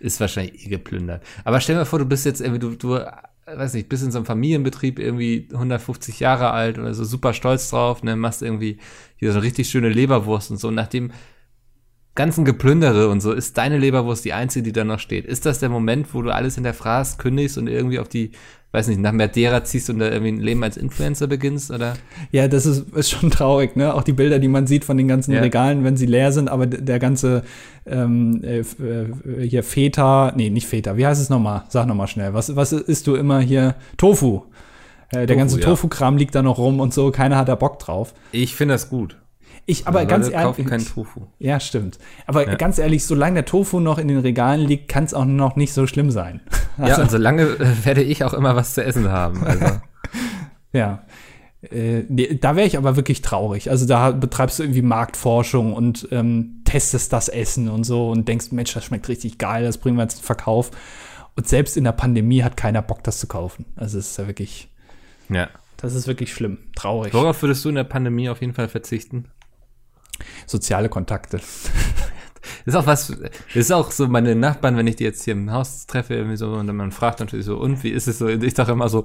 [0.00, 1.24] ist wahrscheinlich eh geplündert.
[1.44, 3.00] Aber stell dir mal vor, du bist jetzt irgendwie, du, du
[3.46, 7.70] weiß nicht, bist in so einem Familienbetrieb irgendwie 150 Jahre alt oder so super stolz
[7.70, 8.78] drauf, ne, machst irgendwie
[9.16, 10.68] hier so eine richtig schöne Leberwurst und so.
[10.68, 11.10] Und nachdem
[12.20, 15.24] ganzen Geplündere und so, ist deine Leberwurst die einzige, die da noch steht.
[15.24, 18.32] Ist das der Moment, wo du alles hinterfragst, kündigst und irgendwie auf die,
[18.72, 21.94] weiß nicht, nach Madeira ziehst und da irgendwie ein Leben als Influencer beginnst, oder?
[22.30, 23.94] Ja, das ist, ist schon traurig, ne?
[23.94, 25.40] Auch die Bilder, die man sieht von den ganzen Ja.
[25.40, 27.42] Regalen, wenn sie leer sind, aber der ganze
[27.86, 31.62] ähm, äh, äh, hier Feta, nee, nicht Feta, wie heißt es nochmal?
[31.70, 32.34] Sag nochmal schnell.
[32.34, 33.76] Was, was isst du immer hier?
[33.96, 34.42] Tofu.
[35.08, 35.64] Äh, der Tofu, ganze ja.
[35.64, 38.12] Tofu-Kram liegt da noch rum und so, keiner hat da Bock drauf.
[38.30, 39.16] Ich finde das gut.
[39.66, 40.66] Ich, aber Leute ganz kaufen ehrlich.
[40.66, 41.20] keinen Tofu.
[41.38, 41.98] Ja, stimmt.
[42.26, 42.54] Aber Ja.
[42.56, 45.72] ganz ehrlich, solange der Tofu noch in den Regalen liegt, kann es auch noch nicht
[45.72, 46.40] so schlimm sein.
[46.78, 49.42] Ja, Also, und solange äh, werde ich auch immer was zu essen haben.
[49.46, 49.66] Also,
[50.72, 51.02] Ja.
[51.62, 53.70] Äh, nee, da wäre ich aber wirklich traurig.
[53.70, 58.50] Also da betreibst du irgendwie Marktforschung und ähm, testest das Essen und so und denkst,
[58.52, 60.70] Mensch, das schmeckt richtig geil, das bringen wir jetzt in den Verkauf.
[61.36, 63.66] Und selbst in der Pandemie hat keiner Bock, das zu kaufen.
[63.76, 64.70] Also es ist ja wirklich,
[65.28, 65.48] ja.
[65.76, 67.12] das ist wirklich schlimm, traurig.
[67.12, 69.26] Worauf würdest du in der Pandemie auf jeden Fall verzichten?
[70.46, 71.40] Soziale Kontakte.
[72.64, 73.14] Ist auch was,
[73.54, 76.52] ist auch so meine Nachbarn, wenn ich die jetzt hier im Haus treffe, irgendwie so,
[76.52, 78.28] und dann man fragt natürlich so, und wie ist es so?
[78.28, 79.04] Ich sage immer so,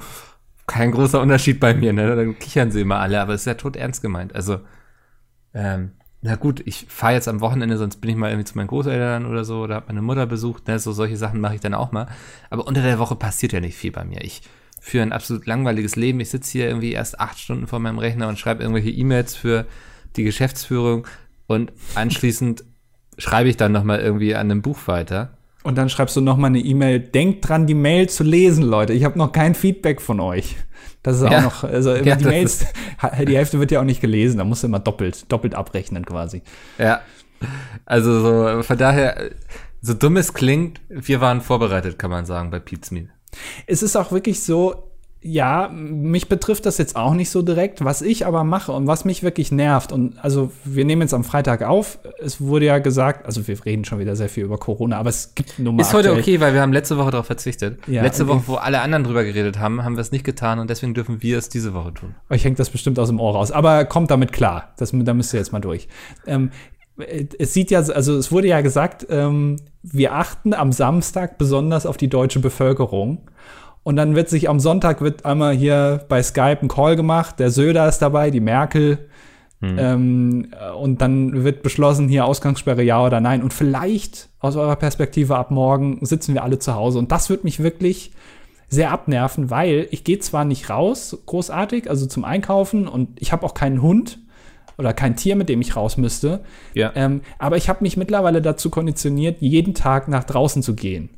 [0.68, 2.16] kein großer Unterschied bei mir, ne?
[2.16, 4.34] Dann kichern sie immer alle, aber es ist ja tot ernst gemeint.
[4.36, 4.60] Also,
[5.54, 8.68] ähm, na gut, ich fahre jetzt am Wochenende, sonst bin ich mal irgendwie zu meinen
[8.68, 10.80] Großeltern oder so, oder habe meine Mutter besucht, ne?
[10.80, 12.08] So solche Sachen mache ich dann auch mal.
[12.50, 14.24] Aber unter der Woche passiert ja nicht viel bei mir.
[14.24, 14.42] Ich
[14.82, 16.20] führe ein absolut langweiliges Leben.
[16.20, 19.66] Ich sitze hier irgendwie erst acht Stunden vor meinem Rechner und schreibe irgendwelche E-Mails für
[20.18, 21.08] die Geschäftsführung
[21.48, 22.64] und anschließend
[23.18, 25.38] schreibe ich dann noch mal irgendwie an einem Buch weiter.
[25.64, 27.00] Und dann schreibst du noch mal eine E-Mail.
[27.00, 28.94] Denkt dran, die Mail zu lesen, Leute.
[28.94, 30.56] Ich habe noch kein Feedback von euch.
[31.02, 31.40] Das ist Ja.
[31.40, 32.66] auch noch, also Ja, die Mails,
[33.28, 34.38] die Hälfte wird ja auch nicht gelesen.
[34.38, 36.44] Da musst du immer doppelt, doppelt abrechnen quasi.
[36.78, 37.02] Ja.
[37.86, 38.22] Also
[38.56, 39.32] so, von daher,
[39.82, 43.10] so dumm es klingt, wir waren vorbereitet, kann man sagen, bei Meal.
[43.68, 44.92] Es ist auch wirklich so,
[45.28, 47.84] ja, mich betrifft das jetzt auch nicht so direkt.
[47.84, 51.24] Was ich aber mache und was mich wirklich nervt, und also wir nehmen jetzt am
[51.24, 55.00] Freitag auf, es wurde ja gesagt, also wir reden schon wieder sehr viel über Corona,
[55.00, 57.80] aber es gibt nun mal Ist heute okay, weil wir haben letzte Woche darauf verzichtet.
[57.88, 58.34] Ja, letzte okay.
[58.34, 61.24] Woche, wo alle anderen drüber geredet haben, haben wir es nicht getan und deswegen dürfen
[61.24, 62.14] wir es diese Woche tun.
[62.30, 63.52] Euch hängt das bestimmt aus dem Ohr raus.
[63.52, 64.76] Aber kommt damit klar.
[64.78, 65.88] Das, da müsst ihr jetzt mal durch.
[66.28, 66.52] Ähm,
[67.40, 71.98] es sieht ja, also es wurde ja gesagt, ähm, wir achten am Samstag besonders auf
[71.98, 73.28] die deutsche Bevölkerung.
[73.86, 77.40] Und dann wird sich am Sonntag wird einmal hier bei Skype ein Call gemacht.
[77.40, 78.98] Der Söder ist dabei, die Merkel.
[79.62, 80.48] Ähm,
[80.80, 83.42] und dann wird beschlossen, hier Ausgangssperre ja oder nein.
[83.44, 86.98] Und vielleicht aus eurer Perspektive ab morgen sitzen wir alle zu Hause.
[87.00, 88.12] Und das wird mich wirklich
[88.70, 93.46] sehr abnerven, weil ich gehe zwar nicht raus, großartig, also zum Einkaufen und ich habe
[93.46, 94.20] auch keinen Hund
[94.80, 96.42] oder kein Tier, mit dem ich raus müsste,
[96.74, 96.92] Ja.
[96.96, 101.10] ähm, aber ich habe mich mittlerweile dazu konditioniert, jeden Tag nach draußen zu gehen.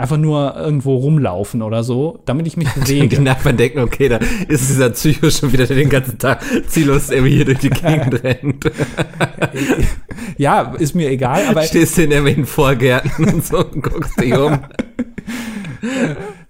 [0.00, 3.20] Einfach nur irgendwo rumlaufen oder so, damit ich mich Die bewege.
[3.20, 4.16] Nachbarn denken, okay, da
[4.48, 8.14] ist dieser Psycho schon wieder, der den ganzen Tag ziellos irgendwie hier durch die Gegend
[8.24, 8.64] rennt.
[10.38, 14.32] ja, ist mir egal, aber Stehst du in irgendwelchen Vorgärten und so und guckst dich
[14.36, 14.58] um.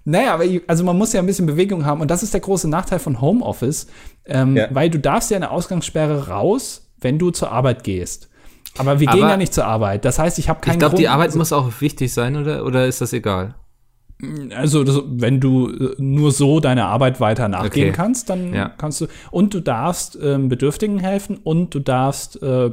[0.03, 2.41] Naja, aber ich- also man muss ja ein bisschen Bewegung haben und das ist der
[2.41, 3.87] große Nachteil von Homeoffice,
[4.25, 4.67] ähm, Ja.
[4.71, 8.29] weil du darfst ja eine Ausgangssperre raus, wenn du zur Arbeit gehst.
[8.77, 10.05] Aber wir gehen Aber- ja nicht zur Arbeit.
[10.05, 12.65] Das heißt, ich habe keinen Ich glaube, die Arbeit muss auch wichtig sein, oder?
[12.65, 13.55] Oder ist das egal?
[14.55, 17.95] Also, das, wenn du äh, nur so deiner Arbeit weiter nachgehen Okay.
[17.95, 18.69] kannst, dann Ja.
[18.77, 19.07] kannst du.
[19.31, 22.69] Und du darfst ähm, Bedürftigen helfen und du darfst, äh,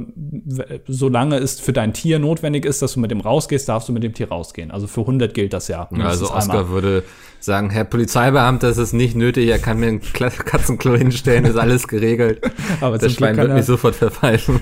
[0.87, 4.03] solange es für dein Tier notwendig ist, dass du mit dem rausgehst, darfst du mit
[4.03, 4.71] dem Tier rausgehen.
[4.71, 5.83] Also für 100 gilt das ja.
[5.83, 6.69] Also mindestens Oscar einmal.
[6.71, 7.03] würde
[7.41, 11.87] sagen, Herr Polizeibeamter, es ist nicht nötig, er kann mir ein Katzenklo hinstellen, ist alles
[11.89, 12.41] geregelt.
[12.81, 14.61] Aber Das Schwein wird mich sofort verpfeifen.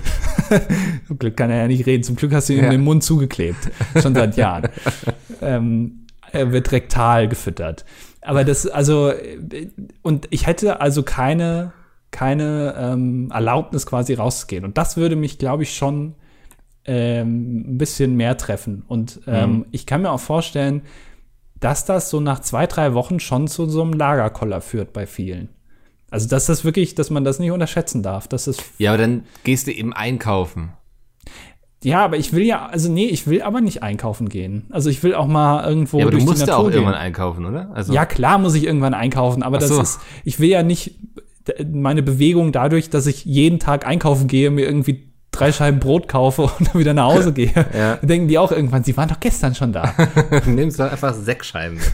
[1.07, 2.03] zum Glück kann er ja nicht reden.
[2.03, 2.69] Zum Glück hast du ihm Ja.
[2.69, 3.57] den Mund zugeklebt.
[4.01, 4.69] Schon seit Jahren.
[5.41, 6.03] ähm,
[6.51, 7.85] wird rektal gefüttert.
[8.21, 9.69] Aber das, also, äh,
[10.01, 11.73] und ich hätte also keine,
[12.11, 14.65] keine ähm, Erlaubnis quasi rauszugehen.
[14.65, 16.15] Und das würde mich, glaube ich, schon
[16.85, 18.83] ähm, ein bisschen mehr treffen.
[18.87, 20.81] Und ähm, ich kann mir auch vorstellen,
[21.59, 25.49] dass das so nach zwei, drei Wochen schon zu so einem Lagerkoller führt bei vielen.
[26.09, 28.27] Also, dass das wirklich, dass man das nicht unterschätzen darf.
[28.27, 30.71] Das ist Ja, aber dann gehst du eben einkaufen.
[31.83, 34.65] Ja, aber ich will ja, also nee, ich will aber nicht einkaufen gehen.
[34.71, 36.67] Also ich will auch mal irgendwo Ja, aber du durch die musst ja Natur auch
[36.69, 36.73] gehen.
[36.79, 37.69] irgendwann einkaufen, oder?
[37.73, 39.81] Also, Ja, klar muss ich irgendwann einkaufen, aber Ach das so.
[39.81, 40.95] ist, ich will ja nicht
[41.71, 46.41] meine Bewegung dadurch, dass ich jeden Tag einkaufen gehe, mir irgendwie drei Scheiben Brot kaufe
[46.59, 47.53] und dann wieder nach Hause gehe.
[47.77, 47.97] Ja.
[47.97, 49.93] Denken die auch irgendwann, sie waren doch gestern schon da.
[50.45, 51.75] nimmst du einfach sechs Scheiben.
[51.75, 51.91] mit.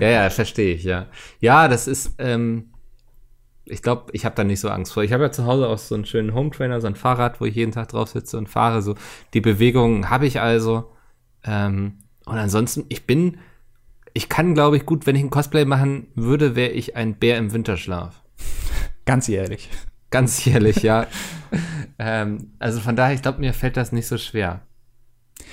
[0.00, 1.06] ja, ja, verstehe ich, ja.
[1.40, 2.69] Ja, das ist, ähm,
[3.70, 5.02] ich glaube, ich habe da nicht so Angst vor.
[5.02, 7.54] Ich habe ja zu Hause auch so einen schönen Home-Trainer, so ein Fahrrad, wo ich
[7.54, 8.82] jeden Tag drauf sitze und fahre.
[8.82, 8.94] So
[9.34, 10.90] die Bewegung habe ich also.
[11.44, 13.38] Ähm, und ansonsten, ich bin,
[14.12, 17.38] ich kann, glaube ich, gut, wenn ich ein Cosplay machen würde, wäre ich ein Bär
[17.38, 18.22] im Winterschlaf.
[19.04, 19.68] Ganz ehrlich.
[20.10, 21.06] Ganz ehrlich, ja.
[21.98, 24.62] ähm, also von daher, ich glaube, mir fällt das nicht so schwer.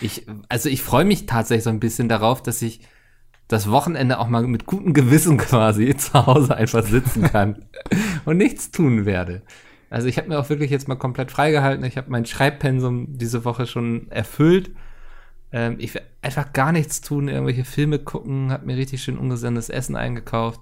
[0.01, 2.81] Ich, also ich freue mich tatsächlich so ein bisschen darauf, dass ich
[3.47, 7.65] das Wochenende auch mal mit gutem Gewissen quasi zu Hause einfach sitzen kann
[8.25, 9.41] und nichts tun werde.
[9.89, 11.85] Also ich habe mir auch wirklich jetzt mal komplett freigehalten.
[11.85, 14.71] Ich habe mein Schreibpensum diese Woche schon erfüllt.
[15.51, 19.69] Ähm, ich werde einfach gar nichts tun, irgendwelche Filme gucken, habe mir richtig schön ungesundes
[19.69, 20.61] Essen eingekauft.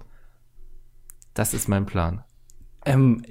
[1.34, 2.22] Das ist mein Plan.
[2.86, 3.22] Ähm,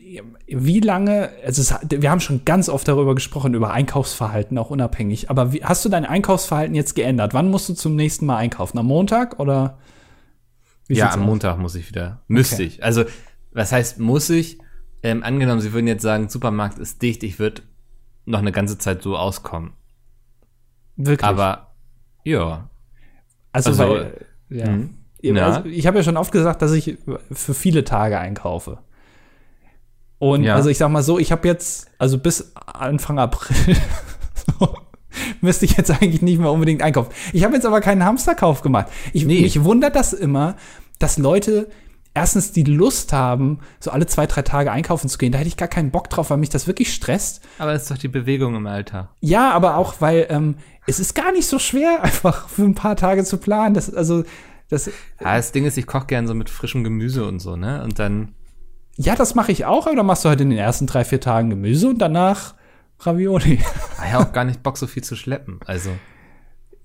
[0.47, 5.29] wie lange, also es, wir haben schon ganz oft darüber gesprochen, über Einkaufsverhalten, auch unabhängig.
[5.29, 7.33] Aber wie, hast du dein Einkaufsverhalten jetzt geändert?
[7.33, 8.77] Wann musst du zum nächsten Mal einkaufen?
[8.77, 9.77] Am Montag oder?
[10.89, 11.25] ja, am aus?
[11.25, 12.21] Montag muss ich wieder.
[12.27, 12.65] Müsste okay.
[12.65, 12.83] ich.
[12.83, 13.05] Also,
[13.53, 14.59] was heißt muss ich?
[15.03, 17.61] Ähm, angenommen, Sie würden jetzt sagen, Supermarkt ist dicht, ich würde
[18.25, 19.73] noch eine ganze Zeit so auskommen.
[20.97, 21.23] Wirklich?
[21.27, 21.75] Aber,
[22.23, 22.69] ja.
[23.51, 24.67] Also, also weil, ja.
[24.69, 26.97] Mh, also, ich habe ja schon oft gesagt, dass ich
[27.31, 28.79] für viele Tage einkaufe.
[30.19, 30.56] Und ja.
[30.56, 33.75] also ich sag mal so, ich habe jetzt, also bis Anfang April
[35.41, 37.12] müsste ich jetzt eigentlich nicht mehr unbedingt einkaufen.
[37.34, 38.88] Ich habe jetzt aber keinen Hamsterkauf gemacht.
[39.13, 39.41] Ich, nee.
[39.41, 40.56] Mich wundert das immer,
[40.99, 41.67] dass Leute
[42.13, 45.32] erstens die Lust haben, so alle zwei, drei Tage einkaufen zu gehen.
[45.32, 47.41] Da hätte ich gar keinen Bock drauf, weil mich das wirklich stresst.
[47.60, 49.10] Aber es ist doch die Bewegung im Alter.
[49.19, 50.56] Ja, aber auch, weil ähm,
[50.88, 53.75] es ist gar nicht so schwer, einfach für ein paar Tage zu planen.
[53.75, 54.23] Das, also,
[54.69, 57.84] das, ja, das Ding ist, ich koche gern so mit frischem Gemüse und so, ne?
[57.84, 58.30] Und dann
[58.97, 61.19] ja, das mache ich auch, aber dann machst du halt in den ersten drei, vier
[61.19, 62.55] Tagen Gemüse und danach
[62.99, 63.60] Ravioli.
[64.05, 65.60] Ich habe auch gar nicht Bock, so viel zu schleppen.
[65.65, 65.89] Also.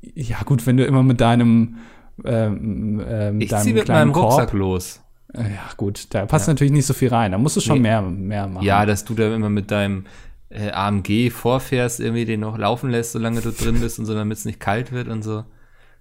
[0.00, 1.76] Ja, gut, wenn du immer mit deinem.
[2.24, 5.00] Ähm, äh, mit ich ziehe mit meinem Korb, Rucksack los.
[5.34, 6.54] Äh, ja, gut, da passt ja.
[6.54, 7.32] natürlich nicht so viel rein.
[7.32, 7.82] Da musst du schon nee.
[7.82, 8.64] mehr, mehr machen.
[8.64, 10.04] Ja, dass du da immer mit deinem
[10.50, 14.38] äh, AMG vorfährst, irgendwie den noch laufen lässt, solange du drin bist und so, damit
[14.38, 15.44] es nicht kalt wird und so.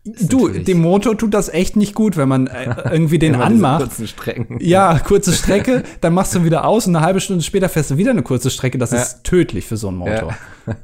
[0.06, 3.82] Du, dem Motor tut das echt nicht gut, wenn man äh, irgendwie den anmacht.
[3.82, 4.58] Kurzen Strecken.
[4.62, 7.92] Ja, kurze Strecke, dann machst du ihn wieder aus und eine halbe Stunde später fährst
[7.92, 8.78] du wieder eine kurze Strecke.
[8.78, 9.02] Das ja.
[9.02, 10.36] ist tödlich für so einen Motor.
[10.66, 10.76] Ja.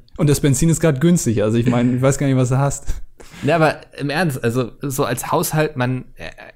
[0.16, 1.42] und das Benzin ist gerade günstig.
[1.42, 3.02] Also ich meine, ich weiß gar nicht, was du hast.
[3.44, 6.06] Ja, aber im Ernst, also so als Haushalt, man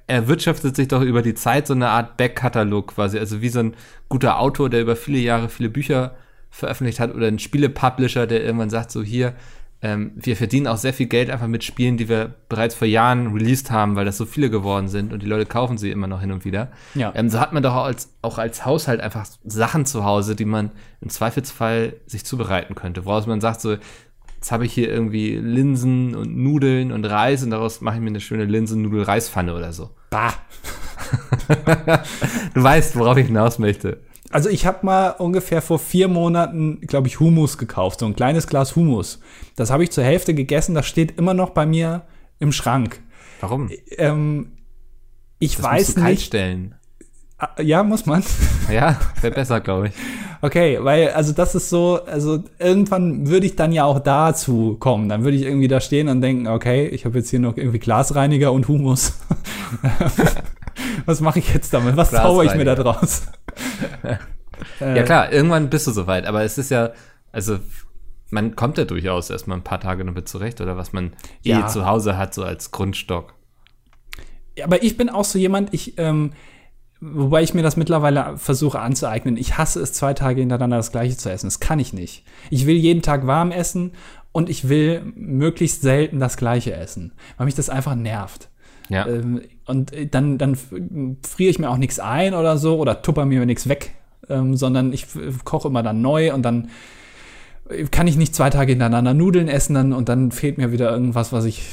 [0.07, 3.17] erwirtschaftet sich doch über die Zeit so eine Art Backkatalog quasi.
[3.17, 3.75] Also wie so ein
[4.09, 6.15] guter Autor, der über viele Jahre viele Bücher
[6.49, 9.35] veröffentlicht hat oder ein Spielepublisher, der irgendwann sagt, so hier,
[9.81, 13.31] ähm, wir verdienen auch sehr viel Geld einfach mit Spielen, die wir bereits vor Jahren
[13.31, 16.19] released haben, weil das so viele geworden sind und die Leute kaufen sie immer noch
[16.19, 16.71] hin und wieder.
[16.95, 17.13] Ja.
[17.15, 20.45] Ähm, so hat man doch auch als, auch als Haushalt einfach Sachen zu Hause, die
[20.45, 23.77] man im Zweifelsfall sich zubereiten könnte, woraus man sagt so,
[24.35, 28.07] jetzt habe ich hier irgendwie Linsen und Nudeln und Reis und daraus mache ich mir
[28.07, 29.91] eine schöne Linsen-Nudel-Reispfanne oder so.
[30.09, 30.33] Bah.
[32.53, 34.01] du weißt, worauf ich hinaus möchte.
[34.31, 38.47] Also ich habe mal ungefähr vor vier Monaten, glaube ich, Humus gekauft, so ein kleines
[38.47, 39.19] Glas Humus.
[39.55, 42.03] Das habe ich zur Hälfte gegessen, das steht immer noch bei mir
[42.37, 43.01] im Schrank.
[43.41, 43.69] Warum?
[43.97, 44.51] Ähm,
[45.39, 46.25] ich das weiß musst du nicht.
[46.25, 46.75] stellen.
[47.37, 48.23] Ah, ja, muss man.
[48.71, 49.93] Ja, wäre besser, glaube ich.
[50.41, 55.09] Okay, weil, also das ist so, also irgendwann würde ich dann ja auch dazu kommen.
[55.09, 57.79] Dann würde ich irgendwie da stehen und denken, okay, ich habe jetzt hier noch irgendwie
[57.79, 59.17] Glasreiniger und Humus.
[61.05, 61.97] Was mache ich jetzt damit?
[61.97, 63.23] Was zauber ich mir da draus?
[64.79, 66.91] Ja klar, irgendwann bist du soweit, aber es ist ja,
[67.31, 67.59] also
[68.31, 71.65] man kommt ja durchaus erstmal ein paar Tage damit zurecht oder was man eh ja.
[71.65, 73.33] eh zu Hause hat, so als Grundstock.
[74.57, 76.31] Ja, aber ich bin auch so jemand, ich, ähm,
[77.01, 81.17] wobei ich mir das mittlerweile versuche anzueignen, ich hasse es, zwei Tage hintereinander das gleiche
[81.17, 81.47] zu essen.
[81.47, 82.25] Das kann ich nicht.
[82.49, 83.93] Ich will jeden Tag warm essen
[84.31, 88.48] und ich will möglichst selten das gleiche essen, weil mich das einfach nervt.
[88.89, 89.07] Ja.
[89.07, 93.45] Ähm, und dann, dann friere ich mir auch nichts ein oder so oder tupper mir
[93.45, 93.95] nichts weg,
[94.29, 95.07] ähm, sondern ich
[95.43, 96.69] koche immer dann neu und dann
[97.91, 101.31] kann ich nicht zwei Tage hintereinander Nudeln essen dann, und dann fehlt mir wieder irgendwas,
[101.31, 101.63] was ich,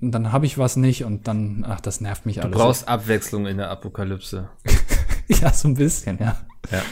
[0.00, 2.52] dann habe ich was nicht und dann, ach, das nervt mich alles.
[2.52, 4.48] Du brauchst Abwechslung in der Apokalypse.
[5.28, 6.36] ja, so ein bisschen, ja.
[6.70, 6.82] Ja.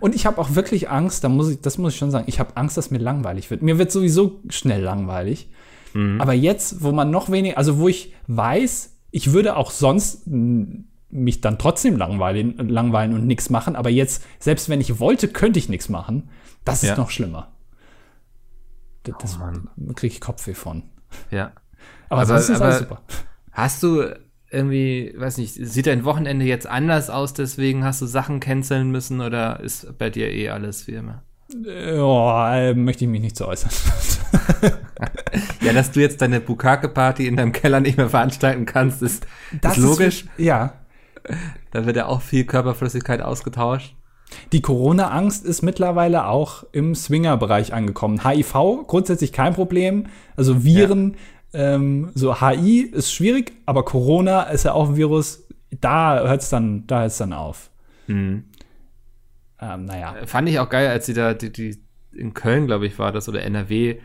[0.00, 2.38] Und ich habe auch wirklich Angst, da muss ich, das muss ich schon sagen, ich
[2.38, 3.62] habe Angst, dass mir langweilig wird.
[3.62, 5.48] Mir wird sowieso schnell langweilig.
[5.94, 6.20] Mhm.
[6.20, 11.40] Aber jetzt, wo man noch weniger, also wo ich weiß, ich würde auch sonst mich
[11.40, 15.68] dann trotzdem langweilen, langweilen und nichts machen, aber jetzt, selbst wenn ich wollte, könnte ich
[15.68, 16.30] nichts machen.
[16.64, 16.96] Das ist ja.
[16.96, 17.52] noch schlimmer.
[19.04, 20.82] Das, das oh kriege ich Kopfweh von.
[21.30, 21.52] Ja.
[22.08, 23.02] Aber, aber sonst ist aber alles super.
[23.52, 24.02] Hast du
[24.50, 29.20] irgendwie, weiß nicht, sieht dein Wochenende jetzt anders aus, deswegen hast du Sachen canceln müssen
[29.20, 31.22] oder ist bei dir eh alles wie immer?
[32.00, 33.70] Oh, möchte ich mich nicht zu äußern.
[35.60, 39.26] ja, dass du jetzt deine Bukake-Party in deinem Keller nicht mehr veranstalten kannst, ist,
[39.60, 40.22] das ist logisch.
[40.22, 40.74] Ist, ja.
[41.70, 43.94] Da wird ja auch viel Körperflüssigkeit ausgetauscht.
[44.52, 48.24] Die Corona-Angst ist mittlerweile auch im Swinger-Bereich angekommen.
[48.24, 50.06] HIV grundsätzlich kein Problem.
[50.36, 51.16] Also Viren
[51.54, 55.46] Ähm, so HI ist schwierig, aber Corona ist ja auch ein Virus.
[55.70, 57.70] Da hört es dann, da hört's dann auf.
[58.08, 58.44] Mhm.
[59.72, 60.14] Ähm, naja.
[60.26, 63.28] Fand ich auch geil, als sie da, die, die in Köln, glaube ich, war das,
[63.28, 63.98] oder NRW,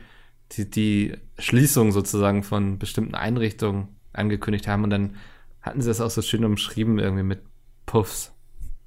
[0.54, 5.16] die, die Schließung sozusagen von bestimmten Einrichtungen angekündigt haben und dann
[5.62, 7.42] hatten sie das auch so schön umschrieben, irgendwie mit
[7.86, 8.34] Puffs.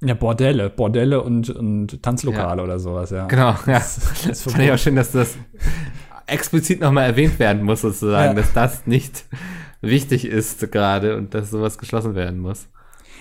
[0.01, 3.25] Ja, Bordelle, Bordelle und, und Tanzlokale oder sowas, ja.
[3.27, 3.79] Genau, ja.
[3.79, 5.37] Das, das Fand ich auch schön, dass das
[6.27, 8.41] explizit nochmal erwähnt werden muss, sozusagen, Ja.
[8.41, 9.25] dass das nicht
[9.81, 12.67] wichtig ist gerade und dass sowas geschlossen werden muss.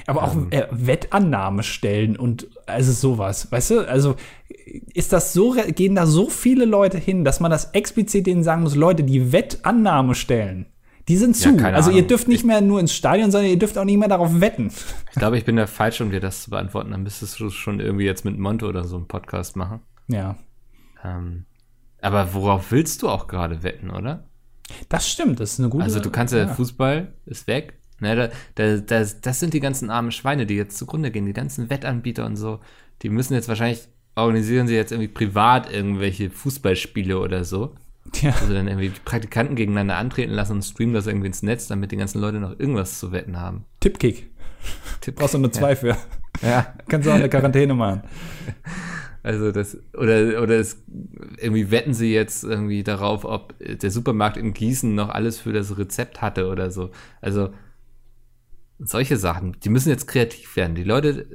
[0.07, 0.49] Aber auch Ähm.
[0.51, 3.81] äh, Wettannahmestellen und also sowas, weißt du?
[3.88, 4.17] Also
[4.95, 8.62] ist das so, gehen da so viele Leute hin, dass man das explizit denen sagen
[8.62, 10.67] muss, Leute, die Wettannahmestellen,
[11.09, 11.57] die sind Ja, zu.
[11.57, 14.09] keine also ihr dürft nicht mehr nur ins Stadion, sondern ihr dürft auch nicht mehr
[14.09, 14.71] darauf wetten.
[15.11, 16.91] Ich glaube, ich bin der Falsche, um dir das zu beantworten.
[16.93, 19.81] Dann müsstest du schon irgendwie jetzt mit Monte oder so einen Podcast machen.
[20.09, 20.37] Ja,
[21.05, 21.47] Ähm,
[22.01, 24.25] aber worauf willst du auch gerade wetten, oder?
[24.88, 27.79] das stimmt, das ist eine gute Also du kannst ja, Fußball ist weg.
[28.03, 31.71] Ne, da, da, das, sind die ganzen armen Schweine, die jetzt zugrunde gehen, die ganzen
[31.71, 32.59] Wettanbieter und so.
[33.03, 33.87] Die müssen jetzt wahrscheinlich,
[34.17, 37.77] organisieren sie jetzt irgendwie privat irgendwelche Fußballspiele oder so.
[38.21, 38.33] Ja.
[38.41, 41.93] Also dann irgendwie die Praktikanten gegeneinander antreten lassen und streamen das irgendwie ins Netz, damit
[41.93, 43.67] die ganzen Leute noch irgendwas zu wetten haben.
[43.79, 44.31] Tippkick.
[45.01, 45.15] Tipp.
[45.15, 45.97] Brauchst du nur zwei für.
[46.43, 48.03] Ja, Kannst du auch eine Quarantäne machen.
[49.23, 50.83] also das, oder, oder es,
[51.37, 55.79] irgendwie wetten sie jetzt irgendwie darauf, ob der Supermarkt in Gießen noch alles für das
[55.79, 56.91] Rezept hatte oder so.
[57.21, 57.51] Also
[58.85, 60.75] solche Sachen, die müssen jetzt kreativ werden.
[60.75, 61.27] Die Leute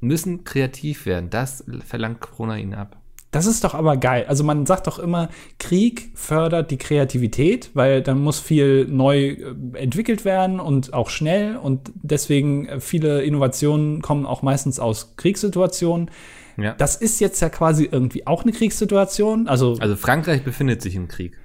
[0.00, 1.30] müssen kreativ werden.
[1.30, 3.02] Das verlangt Corona ihnen ab.
[3.32, 4.26] Das ist doch aber geil.
[4.28, 9.54] Also man sagt doch immer, Krieg fördert die Kreativität, weil dann muss viel neu äh,
[9.72, 16.10] entwickelt werden und auch schnell und deswegen äh, viele Innovationen kommen auch meistens aus Kriegssituationen.
[16.58, 16.74] Ja.
[16.74, 21.08] Das ist jetzt ja quasi irgendwie auch eine Kriegssituation, also, Also Frankreich befindet sich im
[21.08, 21.38] Krieg.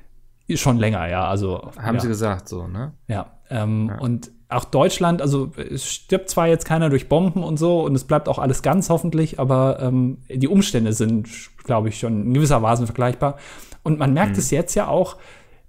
[0.56, 1.26] schon länger, ja.
[1.26, 2.02] Also Haben ja.
[2.02, 2.96] sie gesagt so, ne?
[3.08, 7.82] Ja, ähm, und auch Deutschland, also es stirbt zwar jetzt keiner durch Bomben und so
[7.84, 11.28] und es bleibt auch alles ganz hoffentlich, aber ähm, die Umstände sind,
[11.66, 13.38] glaube ich, schon in gewisser Weise vergleichbar.
[13.84, 15.18] Und man merkt es jetzt ja auch,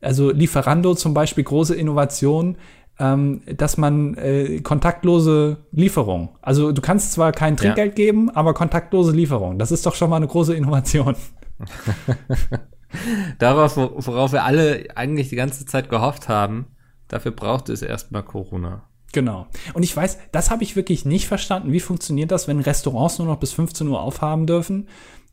[0.01, 2.57] also Lieferando zum Beispiel, große Innovation,
[3.01, 9.12] ähm, dass man äh, kontaktlose Lieferung, also du kannst zwar kein Trinkgeld geben, aber kontaktlose
[9.12, 11.17] Lieferung, das ist doch schon mal eine große Innovation.
[13.38, 16.67] Darauf, wo- worauf wir alle eigentlich die ganze Zeit gehofft haben,
[17.09, 18.83] dafür brauchte es erstmal Corona.
[19.12, 19.47] Genau.
[19.73, 21.73] Und ich weiß, das habe ich wirklich nicht verstanden.
[21.73, 24.88] Wie funktioniert das, wenn Restaurants nur noch bis 15 Uhr aufhaben dürfen?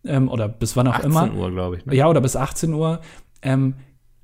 [0.06, 1.34] Ähm, oder bis wann auch 18 immer.
[1.34, 1.86] Uhr, glaube ich.
[1.86, 1.96] Ne?
[1.96, 3.02] Ja, oder bis 18 Uhr.
[3.42, 3.76] Ähm,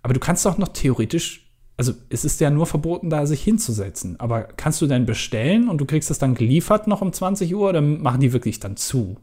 [0.04, 4.20] aber du kannst doch noch theoretisch, also es ist ja nur verboten, da sich hinzusetzen.
[4.20, 7.70] Aber kannst du denn bestellen und du kriegst das dann geliefert noch um 20 Uhr
[7.70, 9.18] oder machen die wirklich dann zu?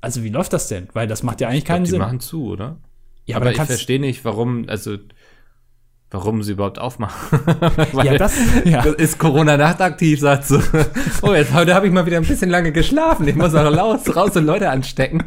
[0.00, 0.88] Also wie läuft das denn?
[0.92, 1.98] Weil das macht ja eigentlich Ich glaub, keinen die Sinn.
[2.00, 2.76] machen zu, oder?
[3.26, 4.96] ja, aber dann ich verstehe nicht, warum, also
[6.14, 7.40] warum sie überhaupt aufmachen.
[8.04, 8.82] Ja, das, ja.
[8.82, 10.60] das ist Corona nachtaktiv, sagt so.
[11.22, 13.26] Oh, jetzt heute habe ich mal wieder ein bisschen lange geschlafen.
[13.26, 15.24] Ich muss auch raus, raus und Leute anstecken.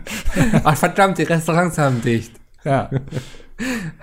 [0.63, 2.33] Ach verdammt, die Restaurants haben dicht.
[2.63, 2.89] ja.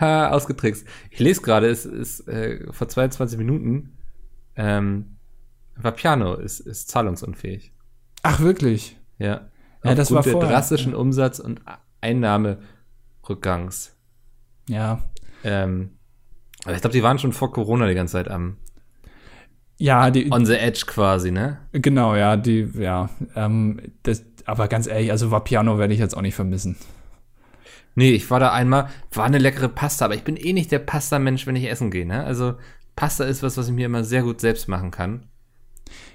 [0.00, 0.84] Ha, ausgetrickst.
[1.12, 3.92] Ich lese gerade, es ist äh, vor 22 Minuten
[4.56, 5.14] ähm,
[5.76, 7.72] Vapiano ist, ist zahlungsunfähig.
[8.24, 8.98] Ach, wirklich?
[9.16, 9.42] Ja.
[9.84, 10.50] Ja, das war der vorher.
[10.50, 11.60] drastischen Umsatz- und
[12.00, 13.96] Einnahmerückgangs.
[14.68, 15.04] Ja.
[15.44, 15.98] Ähm,
[16.64, 18.56] aber ich glaube, die waren schon vor Corona die ganze Zeit am
[19.78, 21.58] Ja, die, on the edge quasi, ne?
[21.72, 26.22] Genau, ja, die, ja, ähm, das, aber ganz ehrlich, also Vapiano werde ich jetzt auch
[26.22, 26.76] nicht vermissen.
[27.96, 30.80] Nee, ich war da einmal, war eine leckere Pasta, aber ich bin eh nicht der
[30.80, 32.24] Pasta-Mensch, wenn ich essen gehe, ne?
[32.24, 32.54] Also
[32.96, 35.28] Pasta ist was, was ich mir immer sehr gut selbst machen kann.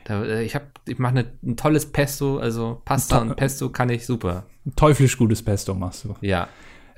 [0.06, 3.90] Da, äh, ich habe, ich mache ne, ein tolles Pesto, also Pasta und Pesto kann
[3.90, 4.46] ich super.
[4.76, 6.16] Teuflisch gutes Pesto machst du.
[6.22, 6.48] Ja.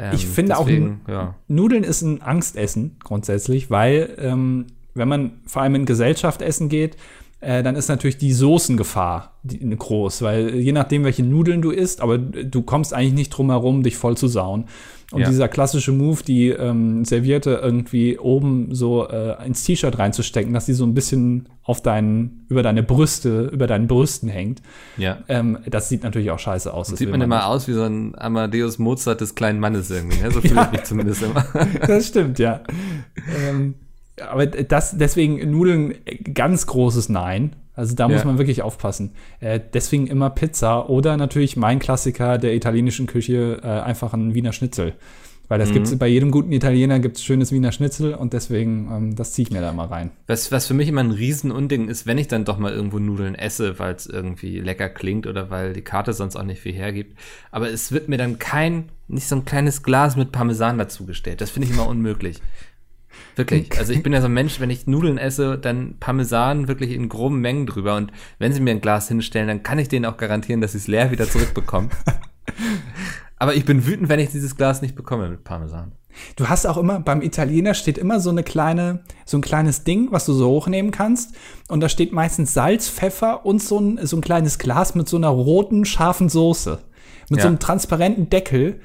[0.02, 1.36] Ähm, Ich finde auch- deswegen, ja.
[1.48, 6.98] Nudeln ist ein Angstessen grundsätzlich, weil ähm, wenn man vor allem in Gesellschaft essen geht,
[7.42, 12.00] äh, dann ist natürlich die Soßengefahr die, groß, weil je nachdem, welche Nudeln du isst,
[12.02, 14.66] aber du kommst eigentlich nicht drum herum, dich voll zu sauen.
[15.12, 15.28] Und Ja.
[15.28, 20.74] dieser klassische Move, die ähm, Serviette irgendwie oben so äh, ins T-Shirt reinzustecken, dass die
[20.74, 24.62] so ein bisschen auf deinen, über deine Brüste, über deinen Brüsten hängt,
[24.96, 25.18] ja.
[25.28, 26.90] ähm, das sieht natürlich auch scheiße aus.
[26.90, 27.46] Das Sieht will man immer nicht.
[27.46, 30.32] aus wie so ein Amadeus Mozart des kleinen Mannes irgendwie, ne?
[30.32, 30.66] So fühle Ja.
[30.72, 31.46] ich mich zumindest immer.
[31.88, 32.62] Das stimmt, ja.
[33.50, 33.74] ähm,
[34.22, 37.56] aber das, deswegen Nudeln, äh, ganz großes Nein.
[37.74, 38.26] Also da muss Ja.
[38.26, 39.12] man wirklich aufpassen.
[39.40, 44.52] Äh, deswegen immer Pizza oder natürlich mein Klassiker der italienischen Küche, äh, einfach ein Wiener
[44.54, 44.94] Schnitzel.
[45.48, 45.74] Weil das Mhm.
[45.74, 49.54] gibt's bei jedem guten Italiener gibt's schönes Wiener Schnitzel und deswegen, ähm, das ziehe ich
[49.54, 50.12] mir da mal rein.
[50.28, 53.36] Was, was für mich immer ein Riesenunding ist, wenn ich dann doch mal irgendwo Nudeln
[53.36, 57.18] esse, weil es irgendwie lecker klingt oder weil die Karte sonst auch nicht viel hergibt.
[57.52, 61.42] Aber es wird mir dann kein, nicht so ein kleines Glas mit Parmesan dazugestellt.
[61.42, 62.38] Das finde ich immer unmöglich.
[63.36, 63.78] Wirklich.
[63.78, 67.10] Also ich bin ja so ein Mensch, wenn ich Nudeln esse, dann Parmesan wirklich in
[67.10, 67.96] groben Mengen drüber.
[67.96, 70.80] Und wenn sie mir ein Glas hinstellen, dann kann ich denen auch garantieren, dass sie
[70.80, 71.90] es leer wieder zurückbekommen.
[73.38, 75.94] Aber ich bin wütend, wenn ich dieses Glas nicht bekomme mit Parmesan.
[76.36, 80.10] Du hast auch immer, beim Italiener steht immer so eine kleine, so ein kleines Ding,
[80.12, 81.34] was du so hochnehmen kannst.
[81.70, 85.18] Und da steht meistens Salz, Pfeffer und so ein, so ein kleines Glas mit so
[85.18, 86.80] einer roten, scharfen Soße.
[87.30, 87.44] Mit Ja.
[87.44, 88.82] so einem transparenten Deckel,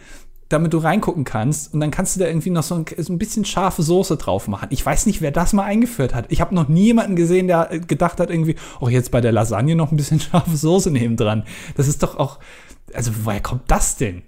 [0.48, 1.74] damit du reingucken kannst.
[1.74, 4.46] Und dann kannst du da irgendwie noch so ein, so ein bisschen scharfe Soße drauf
[4.48, 4.68] machen.
[4.70, 6.26] Ich weiß nicht, wer das mal eingeführt hat.
[6.28, 9.32] Ich habe noch nie jemanden gesehen, der äh, gedacht hat, irgendwie, oh, jetzt bei der
[9.32, 11.44] Lasagne noch ein bisschen scharfe Soße neben dran.
[11.76, 12.38] Das ist doch auch,
[12.94, 14.22] also woher kommt das denn?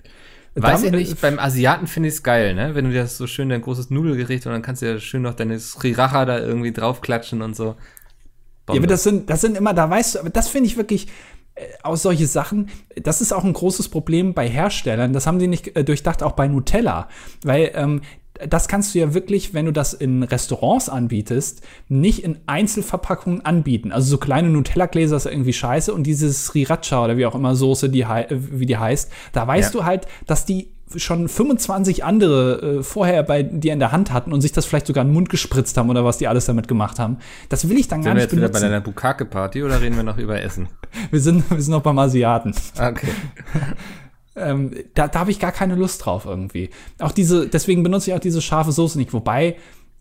[0.54, 2.74] Weiß ich Damit- nicht, beim Asiaten finde ich es geil, ne?
[2.74, 5.22] Wenn du dir das so schön dein großes Nudelgericht und dann kannst du ja schön
[5.22, 7.64] noch deine Sriracha da irgendwie draufklatschen und so.
[7.66, 7.76] Ja,
[8.66, 8.80] Bombe.
[8.80, 11.10] aber das sind, das sind immer, da weißt du, aber das finde ich wirklich, äh,
[11.82, 15.12] aus solche Sachen, das ist auch ein großes Problem bei Herstellern.
[15.12, 17.08] Das haben sie nicht äh, durchdacht, auch bei Nutella.
[17.42, 18.02] Weil ähm,
[18.48, 23.92] das kannst du ja wirklich, wenn du das in Restaurants anbietest, nicht in Einzelverpackungen anbieten.
[23.92, 27.88] Also so kleine Nutella-Gläser ist irgendwie scheiße und dieses Sriracha oder wie auch immer Soße,
[27.90, 29.80] die, äh, wie die heißt, da weißt Ja.
[29.80, 34.32] du halt, dass die schon 25 andere äh, vorher bei dir in der Hand hatten
[34.32, 36.66] und sich das vielleicht sogar in den Mund gespritzt haben oder was die alles damit
[36.66, 37.18] gemacht haben.
[37.50, 38.62] Das will ich dann gar Sind wir nicht jetzt wieder bei benutzen.
[38.70, 40.68] deiner Bukake-Party oder reden wir noch über Essen?
[41.10, 42.54] Wir sind, wir sind noch beim Asiaten.
[42.80, 43.08] Okay.
[44.38, 46.70] Ähm, da da habe ich gar keine Lust drauf irgendwie.
[46.98, 49.12] Auch diese, deswegen benutze ich auch diese scharfe Soße nicht.
[49.12, 49.56] Wobei,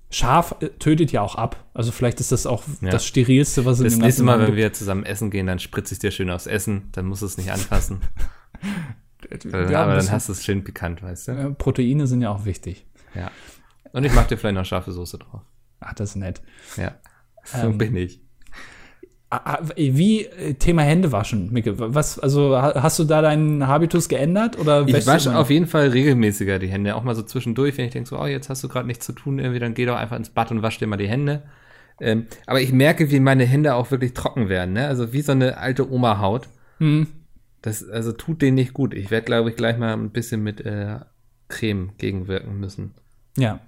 [0.10, 1.66] scharf äh, tötet ja auch ab.
[1.74, 2.92] Also vielleicht ist das auch Ja.
[2.92, 6.00] das sterilste, was es Das nächste Mal, wenn wir zusammen essen gehen, dann spritze ich
[6.00, 8.02] dir schön aufs Essen, dann musst du es nicht anfassen.
[9.52, 11.56] Ja, aber dann hast du es schön pikant, weißt du?
[11.58, 12.86] Proteine sind ja auch wichtig.
[13.16, 13.32] Ja.
[13.92, 15.42] Und ich mache dir vielleicht noch scharfe Soße drauf.
[15.80, 16.42] Ach, das ist nett.
[16.78, 16.96] Ja.
[17.44, 18.22] So Ähm, bin ich.
[19.30, 21.74] Ah, ah, Wie äh, Thema Hände waschen, Micke.
[21.78, 25.90] Was, also ha- hast du da deinen Habitus geändert oder Ich wasche auf jeden Fall
[25.90, 26.96] regelmäßiger die Hände.
[26.96, 29.12] Auch mal so zwischendurch, wenn ich denke so, oh, jetzt hast du gerade nichts zu
[29.12, 31.44] tun, irgendwie, dann geh doch einfach ins Bad und wasch dir mal die Hände.
[32.00, 34.88] Ähm, aber ich merke, wie meine Hände auch wirklich trocken werden, ne?
[34.88, 36.48] Also wie so eine alte Oma-Haut.
[36.78, 37.08] Hm.
[37.62, 38.94] Das also tut denen nicht gut.
[38.94, 41.00] Ich werde, glaube ich, gleich mal ein bisschen mit äh,
[41.50, 42.94] Creme gegenwirken müssen.
[43.38, 43.60] Ja.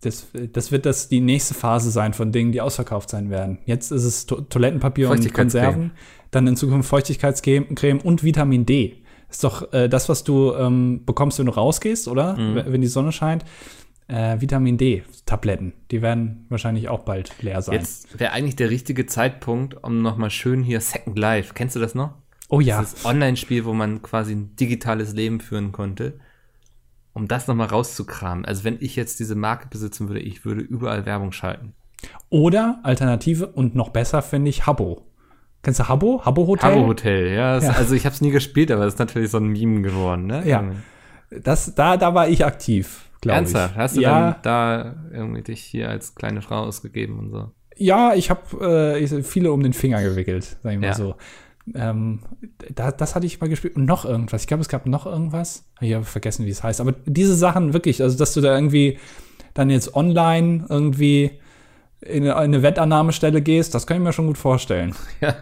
[0.00, 3.58] Das, das wird das die nächste Phase sein von Dingen, die ausverkauft sein werden.
[3.64, 5.32] Jetzt ist es to Toilettenpapier und.
[5.34, 5.92] Konserven,
[6.30, 9.02] dann in Zukunft Feuchtigkeitscreme Creme und Vitamin D.
[9.30, 12.36] Ist doch äh, das, was du ähm, bekommst, wenn du rausgehst, oder?
[12.36, 12.62] Mhm.
[12.66, 13.44] Wenn die Sonne scheint.
[14.06, 17.74] Äh, Vitamin D-Tabletten, die werden wahrscheinlich auch bald leer sein.
[17.74, 21.52] Jetzt wäre eigentlich der richtige Zeitpunkt, um nochmal schön hier Second Life.
[21.52, 22.14] Kennst du das noch?
[22.48, 26.18] oh ja, Das Online-Spiel, wo man quasi ein digitales Leben führen konnte.
[27.18, 28.44] Um das nochmal rauszukramen.
[28.44, 31.74] Also wenn ich jetzt diese Marke besitzen würde, ich würde überall Werbung schalten.
[32.30, 35.04] oder Alternative und noch besser finde ich Habbo.
[35.62, 36.24] Kennst du Habbo?
[36.24, 36.70] Habbo Hotel?
[36.70, 37.56] Habbo Hotel, ja.
[37.56, 37.70] Das, Ja.
[37.72, 40.42] Also ich habe es nie gespielt, aber das ist natürlich so ein Meme geworden, ne?
[40.46, 40.64] Ja.
[41.30, 43.52] Das, da, da war ich aktiv, glaube ich.
[43.54, 43.76] Ernsthaft?
[43.76, 47.50] Hast du ja, dann da irgendwie dich hier als kleine Frau ausgegeben und so?
[47.76, 50.94] Ja, ich habe äh, viele um den Finger gewickelt, sag ich mal Ja.
[50.94, 51.16] so.
[51.74, 52.20] Ähm,
[52.74, 53.76] da, das hatte ich mal gespielt.
[53.76, 54.42] Und noch irgendwas.
[54.42, 55.64] Ich glaube, es gab noch irgendwas.
[55.80, 56.80] Ich habe vergessen, wie es heißt.
[56.80, 58.98] Aber diese Sachen wirklich, also dass du da irgendwie
[59.54, 61.32] dann jetzt online irgendwie
[62.00, 64.94] in eine, eine Wettannahmestelle gehst, das kann ich mir schon gut vorstellen.
[65.20, 65.36] Ja.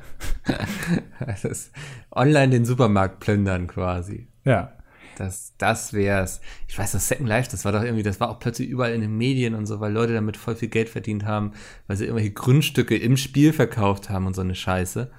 [2.13, 4.29] online den Supermarkt plündern quasi.
[4.45, 4.73] Ja.
[5.19, 6.41] Das, das wär's.
[6.69, 9.01] Ich weiß, das Second Life, das war doch irgendwie, das war auch plötzlich überall in
[9.01, 11.53] den Medien und so, weil Leute damit voll viel Geld verdient haben,
[11.87, 15.11] weil sie irgendwelche Grundstücke im Spiel verkauft haben und so eine Scheiße.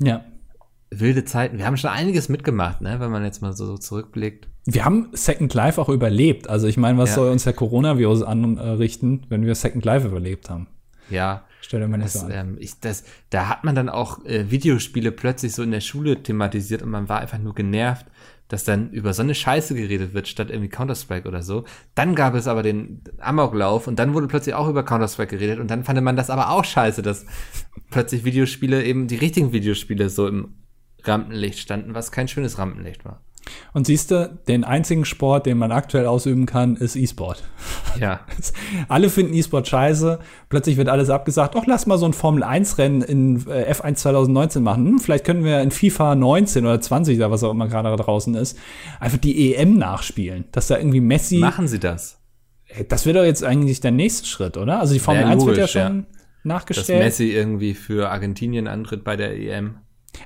[0.00, 0.24] Ja.
[0.92, 1.58] Wilde Zeiten.
[1.58, 4.48] Wir haben schon einiges mitgemacht, ne, wenn man jetzt mal so, so zurückblickt.
[4.64, 6.48] Wir haben Second Life auch überlebt.
[6.48, 7.14] Also ich meine, was Ja.
[7.16, 10.68] soll uns der Coronavirus anrichten, wenn wir Second Life überlebt haben?
[11.10, 11.44] Ja.
[11.60, 12.32] Stell dir mal Das, so an.
[12.32, 16.22] ähm, ich, das, da hat man dann auch äh, Videospiele plötzlich so in der Schule
[16.22, 18.06] thematisiert und man war einfach nur genervt,
[18.48, 21.64] dass dann über so eine Scheiße geredet wird, statt irgendwie Counter-Strike oder so.
[21.94, 25.70] Dann gab es aber den Amoklauf und dann wurde plötzlich auch über Counter-Strike geredet und
[25.70, 27.24] dann fand man das aber auch scheiße, dass
[27.90, 30.54] plötzlich Videospiele eben die richtigen Videospiele so im
[31.04, 33.22] Rampenlicht standen, was kein schönes Rampenlicht war.
[33.72, 37.42] Und siehst du, den einzigen Sport, den man aktuell ausüben kann, ist E-Sport.
[38.00, 38.20] Ja.
[38.88, 40.18] Alle finden E-Sport scheiße.
[40.48, 41.54] Plötzlich wird alles abgesagt.
[41.54, 44.86] Doch, lass mal so ein Formel-1-Rennen in äh, F1 2019 machen.
[44.86, 47.96] Hm, vielleicht können wir in FIFA 19 oder 20 oder was auch immer gerade da
[47.96, 48.58] draußen ist,
[48.98, 50.46] einfach die EM nachspielen.
[50.52, 51.36] Dass da irgendwie Messi.
[51.36, 52.18] Machen Sie das.
[52.68, 54.80] Ey, Das wäre doch jetzt eigentlich der nächste Schritt, oder?
[54.80, 55.86] Also die Formel Wär 1 wird ja logisch, ja.
[55.88, 57.04] schon Dass nachgestellt.
[57.04, 59.74] Messi irgendwie für Argentinien antritt bei der EM.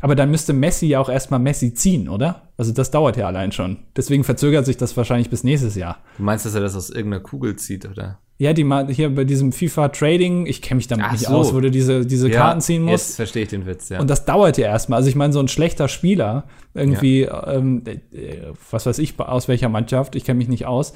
[0.01, 2.43] Aber dann müsste Messi ja auch erstmal Messi ziehen, oder?
[2.57, 3.79] Also das dauert ja allein schon.
[3.97, 5.99] Deswegen verzögert sich das wahrscheinlich bis nächstes Jahr.
[6.17, 8.19] Du meinst, dass er das aus irgendeiner Kugel zieht, oder?
[8.39, 11.35] Ja, die hier bei diesem FIFA Trading, ich kenne mich damit Ach nicht so.
[11.35, 13.09] aus, wo du diese, diese Karten ziehen musst.
[13.09, 13.99] Jetzt verstehe ich den Witz, ja.
[13.99, 14.99] Und das dauert ja erstmal.
[14.99, 19.71] Also ich meine, so ein schlechter Spieler, irgendwie, ähm, äh, was weiß ich, aus welcher
[19.71, 20.93] Mannschaft, ich kenne mich nicht aus,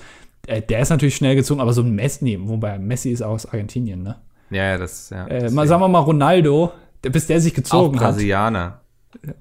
[0.46, 4.02] äh, der ist natürlich schnell gezogen, aber so ein Messi, wobei Messi ist aus Argentinien,
[4.02, 4.16] ne?
[4.50, 5.26] Ja, ja, das, ja.
[5.26, 6.72] Äh, mal, sagen wir mal Ronaldo,
[7.02, 8.08] bis der sich auch gezogen hat.
[8.08, 8.79] Brasilianer.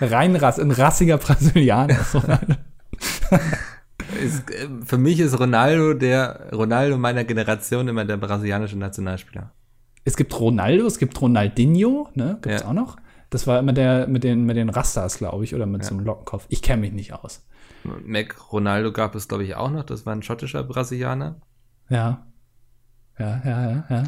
[0.00, 2.00] Reinrass, ein rassiger Brasilianer.
[2.00, 2.54] ist Ronaldo.
[4.22, 9.52] Ist, äh, für mich ist Ronaldo der Ronaldo meiner Generation immer der brasilianische Nationalspieler.
[10.04, 12.38] es gibt Ronaldo, es gibt Ronaldinho, ne?
[12.42, 12.68] Gibt's Ja.
[12.68, 12.96] auch noch?
[13.30, 15.88] Das war immer der mit den, mit den Rastas, glaube ich, oder mit Ja.
[15.88, 16.44] so einem Lockenkopf.
[16.48, 17.46] Ich kenne mich nicht aus.
[18.04, 19.84] Mac Ronaldo gab es, glaube ich, auch noch.
[19.84, 21.36] Das war ein schottischer Brasilianer.
[21.88, 22.26] Ja.
[23.18, 24.04] Ja, ja, ja, ja.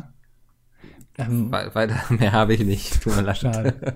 [1.19, 3.03] Ähm, We weiter mehr habe ich nicht.
[3.03, 3.39] Tut mir leid.
[3.39, 3.75] schade.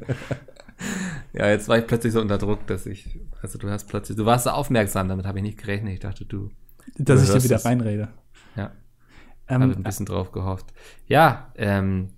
[1.33, 4.25] Ja, jetzt war ich plötzlich so unter Druck, dass ich, also du hast plötzlich, du
[4.25, 5.95] warst so aufmerksam, damit habe ich nicht gerechnet.
[5.95, 6.51] Ich dachte, du,
[6.97, 7.65] Dass ich dir wieder es.
[7.65, 8.09] reinrede.
[8.55, 8.71] ja,
[9.49, 10.67] habe Ähm, ein bisschen drauf gehofft.
[11.09, 12.11] Ja, ähm,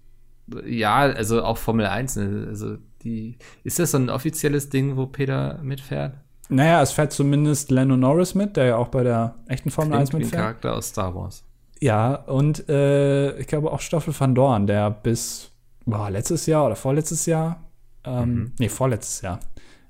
[0.67, 5.07] ja, also auch Formel 1, ne, also die, ist das so ein offizielles Ding, wo
[5.07, 6.19] Peter mitfährt?
[6.51, 10.11] naja, es fährt zumindest Lando Norris mit, der ja auch bei der echten Formel 1
[10.11, 10.43] Klingt wie ein mitfährt.
[10.43, 11.45] Charakter aus Star Wars.
[11.81, 15.51] Ja, und äh, ich glaube auch Stoffel van Dorn, der bis
[15.87, 17.61] boah, letztes Jahr oder vorletztes Jahr,
[18.05, 18.53] ähm, Mhm.
[18.59, 19.41] nee, vorletztes Jahr,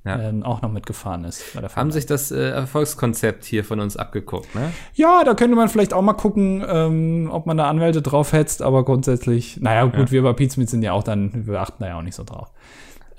[0.05, 0.19] Ja.
[0.21, 1.43] ähm, auch noch mitgefahren ist.
[1.75, 4.73] Haben sich das äh, Erfolgskonzept hier von uns abgeguckt, ne?
[4.95, 8.63] Ja, da könnte man vielleicht auch mal gucken, ähm, ob man da Anwälte drauf hetzt,
[8.63, 10.11] aber grundsätzlich, naja, gut, Ja.
[10.13, 12.53] wir bei Pizmeet sind ja auch dann, wir achten da ja auch nicht so drauf.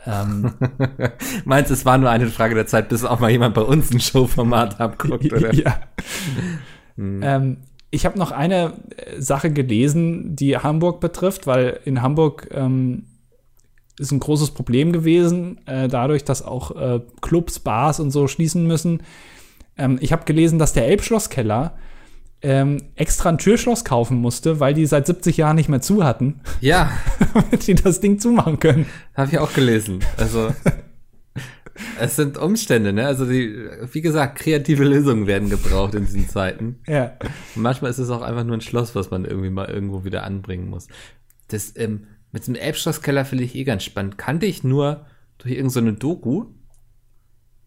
[0.07, 0.53] Ähm,
[1.45, 3.91] Meinst du, es war nur eine Frage der Zeit, bis auch mal jemand bei uns
[3.91, 5.53] ein Showformat abguckt, oder?
[5.53, 5.75] ja.
[6.95, 7.21] Hm.
[7.23, 7.57] Ähm,
[7.91, 13.03] ich habe noch eine äh, Sache gelesen, die Hamburg betrifft, weil in Hamburg ähm,
[13.99, 18.65] ist ein großes Problem gewesen, äh, dadurch, dass auch äh, Clubs, Bars und so schließen
[18.65, 19.03] müssen.
[19.77, 21.77] Ähm, ich habe gelesen, dass der Elbschlosskeller
[22.41, 26.39] ähm, extra ein Türschloss kaufen musste, weil die seit 70 Jahren nicht mehr zu hatten,
[26.61, 26.89] Ja,
[27.33, 28.87] damit die das Ding zumachen können.
[29.13, 29.99] habe ich auch gelesen.
[30.17, 30.49] Also
[31.99, 33.05] es sind Umstände, ne?
[33.05, 33.55] Also die,
[33.91, 36.79] wie gesagt, kreative Lösungen werden gebraucht in diesen Zeiten.
[36.87, 37.13] Ja.
[37.55, 40.23] Und manchmal ist es auch einfach nur ein Schloss, was man irgendwie mal irgendwo wieder
[40.23, 40.87] anbringen muss.
[41.47, 44.17] Das ähm, mit dem Elbschlosskeller finde ich eh ganz spannend.
[44.17, 45.05] Kannte ich nur
[45.37, 46.45] durch irgendeine Doku.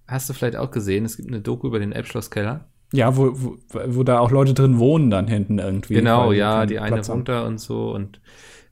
[0.06, 1.04] Hast du vielleicht auch gesehen?
[1.04, 2.66] Es gibt eine Doku über den Elbschlosskeller.
[2.92, 3.56] Ja, wo, wo,
[3.86, 5.94] wo da auch Leute drin wohnen dann hinten irgendwie.
[5.94, 8.20] Genau, ja, keinen die eine da und so und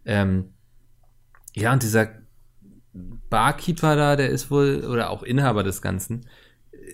[0.05, 0.53] ähm,
[1.55, 2.09] ja, und dieser
[3.33, 6.27] Barkeeper da, der ist wohl, oder auch Inhaber des Ganzen,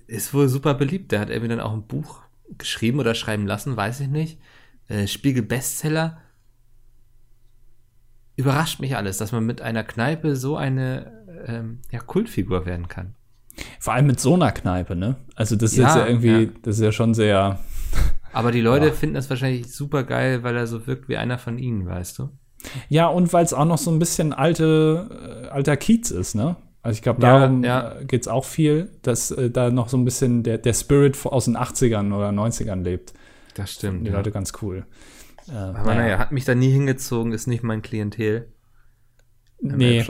[0.07, 1.11] ist wohl super beliebt.
[1.11, 2.21] Der hat irgendwie dann auch ein Buch
[2.57, 4.39] geschrieben oder schreiben lassen, weiß ich nicht.
[4.87, 6.19] Äh, Spiegel Bestseller.
[8.37, 11.13] Überrascht mich alles, dass man mit einer Kneipe so eine
[11.47, 13.15] ähm, ja, Kultfigur werden kann.
[13.81, 15.17] Vor allem mit so einer Kneipe, ne?
[15.35, 16.51] Also das ist Ja, jetzt ja irgendwie, ja.
[16.63, 17.59] das ist ja schon sehr.
[18.33, 18.93] Aber die Leute Ja.
[18.93, 22.31] finden das wahrscheinlich super geil, weil er so wirkt wie einer von ihnen, weißt du?
[22.89, 26.57] Ja, und weil es auch noch so ein bisschen alte, äh, alter Kiez ist, ne?
[26.83, 27.99] Also ich glaube, Ja, darum ja.
[28.01, 31.45] äh, geht's auch viel, dass äh, da noch so ein bisschen der, der Spirit aus
[31.47, 33.15] den 80ern oder 90ern lebt.
[33.55, 34.07] Das stimmt.
[34.07, 34.17] Die ja.
[34.17, 34.87] Leute ganz cool.
[35.49, 38.53] Äh, Aber naja, hat mich da nie hingezogen, ist nicht mein Klientel
[39.61, 40.05] im nee,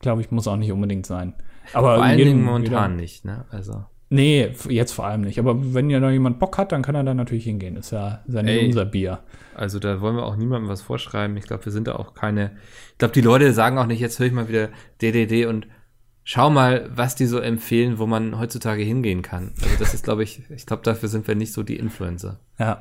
[0.00, 1.34] glaube ich, muss auch nicht unbedingt sein.
[1.74, 3.44] Aber Vor allen Dingen momentan wieder- nicht, ne?
[3.50, 3.84] Also.
[4.10, 5.38] Nee, jetzt vor allem nicht.
[5.38, 7.76] Aber wenn ja noch jemand Bock hat, dann kann er da natürlich hingehen.
[7.76, 8.66] Ist ja, ist ja nicht Ey.
[8.66, 9.20] unser Bier.
[9.54, 11.36] Also da wollen wir auch niemandem was vorschreiben.
[11.36, 12.52] Ich glaube, wir sind da auch keine.
[12.92, 14.68] Ich glaube, die Leute sagen auch nicht, jetzt höre ich mal wieder
[15.00, 15.66] DDD und
[16.22, 19.52] schau mal, was die so empfehlen, wo man heutzutage hingehen kann.
[19.62, 22.40] Also das ist, glaube ich, ich glaube, dafür sind wir nicht so die Influencer.
[22.58, 22.80] Ja.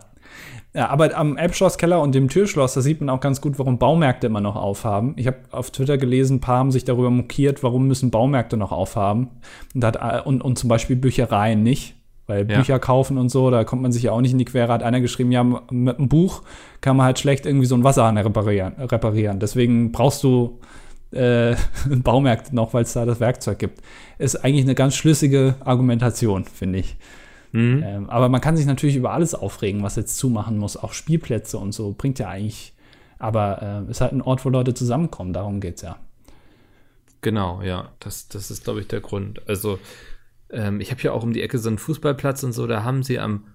[0.75, 4.27] Ja, aber am Elbschlosskeller und dem Türschloss, da sieht man auch ganz gut, warum Baumärkte
[4.27, 5.13] immer noch aufhaben.
[5.17, 8.71] Ich habe auf Twitter gelesen, ein paar haben sich darüber mokiert, warum müssen Baumärkte noch
[8.71, 9.29] aufhaben.
[9.75, 11.95] Und, hat, äh, und, und zum Beispiel Büchereien nicht.
[12.25, 12.57] Weil Ja.
[12.57, 14.71] Bücher kaufen und so, da kommt man sich ja auch nicht in die Quere.
[14.71, 16.41] Hat einer geschrieben, ja, mit einem Buch
[16.79, 18.73] kann man halt schlecht irgendwie so einen Wasserhahn reparieren.
[18.79, 19.39] reparieren.
[19.39, 20.59] Deswegen brauchst du
[21.11, 21.55] äh,
[21.85, 23.81] Baumärkte noch, weil es da das Werkzeug gibt.
[24.17, 26.95] Ist eigentlich eine ganz schlüssige Argumentation, finde ich.
[27.53, 27.81] Mhm.
[27.85, 30.75] Ähm, aber man kann sich natürlich über alles aufregen, was jetzt zumachen muss.
[30.75, 32.73] Auch Spielplätze und so bringt ja eigentlich.
[33.19, 35.31] Aber äh, ist halt ein Ort, wo Leute zusammenkommen.
[35.33, 35.95] Darum geht's ja.
[37.21, 37.91] Genau, ja.
[37.99, 39.47] Das, das ist, glaube ich, der Grund.
[39.47, 39.79] Also,
[40.49, 43.03] ähm, ich habe hier auch um die Ecke so einen Fußballplatz und so, da haben
[43.03, 43.45] sie am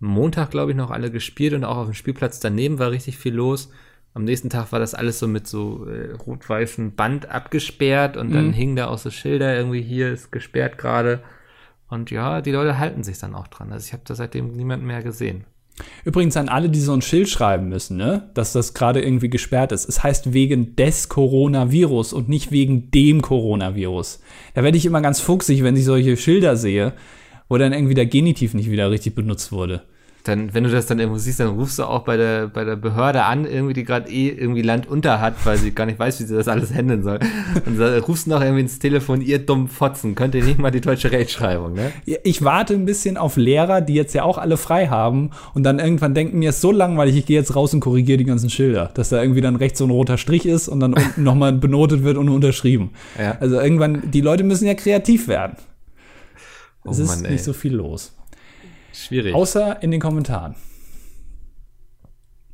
[0.00, 3.34] Montag, glaube ich, noch alle gespielt und auch auf dem Spielplatz daneben war richtig viel
[3.34, 3.70] los.
[4.12, 8.48] Am nächsten Tag war das alles so mit so äh, rot-weißem Band abgesperrt und dann
[8.48, 8.52] Mhm.
[8.52, 11.20] hingen da auch so Schilder irgendwie hier ist gesperrt gerade.
[11.88, 13.72] Und ja, die Leute halten sich dann auch dran.
[13.72, 15.44] Also ich habe da seitdem niemanden mehr gesehen.
[16.04, 18.30] Übrigens an alle, die so ein Schild schreiben müssen, ne?
[18.34, 19.88] dass das gerade irgendwie gesperrt ist.
[19.88, 24.20] Es heißt wegen des Coronavirus und nicht wegen dem Coronavirus.
[24.54, 26.94] Da werde ich immer ganz fuchsig, wenn ich solche Schilder sehe,
[27.48, 29.82] wo dann irgendwie der Genitiv nicht wieder richtig benutzt wurde.
[30.26, 32.76] Dann, wenn du das dann irgendwo siehst, dann rufst du auch bei der, bei der
[32.76, 36.20] Behörde an, irgendwie, die gerade eh irgendwie Land unter hat, weil sie gar nicht weiß,
[36.20, 37.20] wie sie das alles handeln soll.
[37.64, 40.70] Und da rufst du noch irgendwie ins Telefon, ihr dumm Fotzen, könnt ihr nicht mal
[40.70, 41.92] die deutsche Rechtschreibung, ne?
[42.24, 45.78] Ich warte ein bisschen auf Lehrer, die jetzt ja auch alle frei haben und dann
[45.78, 48.90] irgendwann denken, mir ist so langweilig, ich gehe jetzt raus und korrigiere die ganzen Schilder.
[48.94, 52.02] Dass da irgendwie dann rechts so ein roter Strich ist und dann unten nochmal benotet
[52.02, 52.90] wird und unterschrieben.
[53.18, 53.36] Ja.
[53.40, 55.56] Also irgendwann, die Leute müssen ja kreativ werden.
[56.84, 57.32] Es Oh ist Mann, ey.
[57.32, 58.15] nicht so viel los.
[58.96, 59.34] Schwierig.
[59.34, 60.54] Außer in den Kommentaren.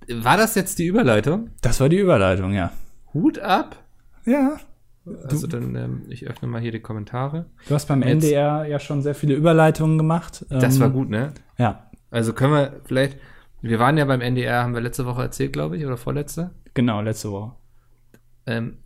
[0.08, 1.50] War das jetzt die Überleitung?
[1.60, 2.72] Das war die Überleitung, ja.
[3.14, 3.76] Hut ab?
[4.24, 4.56] Ja.
[5.28, 7.46] Also dann, ähm, ich öffne mal hier die Kommentare.
[7.68, 10.44] Du hast beim Jetzt- NDR ja schon sehr viele Überleitungen gemacht.
[10.48, 11.32] Das Ähm, war gut, ne?
[11.58, 13.16] Ja, Also können wir vielleicht,
[13.62, 16.50] wir waren ja beim NDR, haben wir letzte Woche erzählt, glaube ich, oder vorletzte.
[16.74, 17.52] genau, letzte Woche.
[18.46, 18.78] Ähm,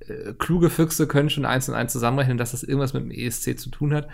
[0.00, 3.56] äh, kluge Füchse können schon eins und eins zusammenrechnen, dass das irgendwas mit dem ESC
[3.58, 4.08] zu tun hat.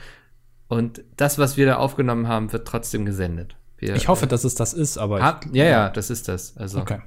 [0.70, 3.56] Und das, was wir da aufgenommen haben, wird trotzdem gesendet.
[3.76, 6.56] Wir, Ich hoffe, äh, dass es das ist, aber ha, ja, ja, das ist das.
[6.56, 7.00] Also ich, okay.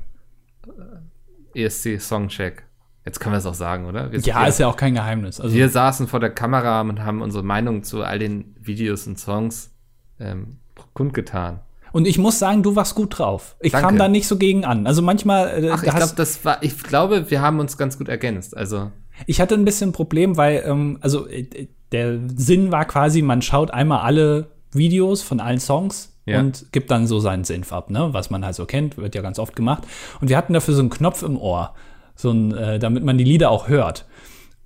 [1.55, 2.64] ESC Songcheck.
[3.05, 4.11] Jetzt können wir es auch sagen, oder?
[4.11, 5.39] Wir, Ja, wir, ist ja auch kein Geheimnis.
[5.39, 9.18] Also wir saßen vor der Kamera und haben unsere Meinung zu all den Videos und
[9.18, 9.72] Songs
[10.20, 10.57] ähm,
[10.93, 11.61] kundgetan.
[11.93, 13.55] Und ich muss sagen, du warst gut drauf.
[13.61, 13.88] Ich Danke.
[13.88, 14.88] kam da nicht so gegen an.
[14.88, 18.09] Also manchmal, äh, Ach, ich glaube, das war, ich glaube, wir haben uns ganz gut
[18.09, 18.57] ergänzt.
[18.57, 18.91] Also,
[19.26, 23.41] ich hatte ein bisschen ein Problem, weil, ähm, also äh, der Sinn war quasi, man
[23.41, 26.39] schaut einmal alle Videos von allen Songs Ja.
[26.39, 28.09] und gibt dann so seinen Senf ab, ne?
[28.11, 29.83] Was man halt so kennt, wird ja ganz oft gemacht.
[30.19, 31.73] Und wir hatten dafür so einen Knopf im Ohr,
[32.15, 34.05] so ein, äh, damit man die Lieder auch hört.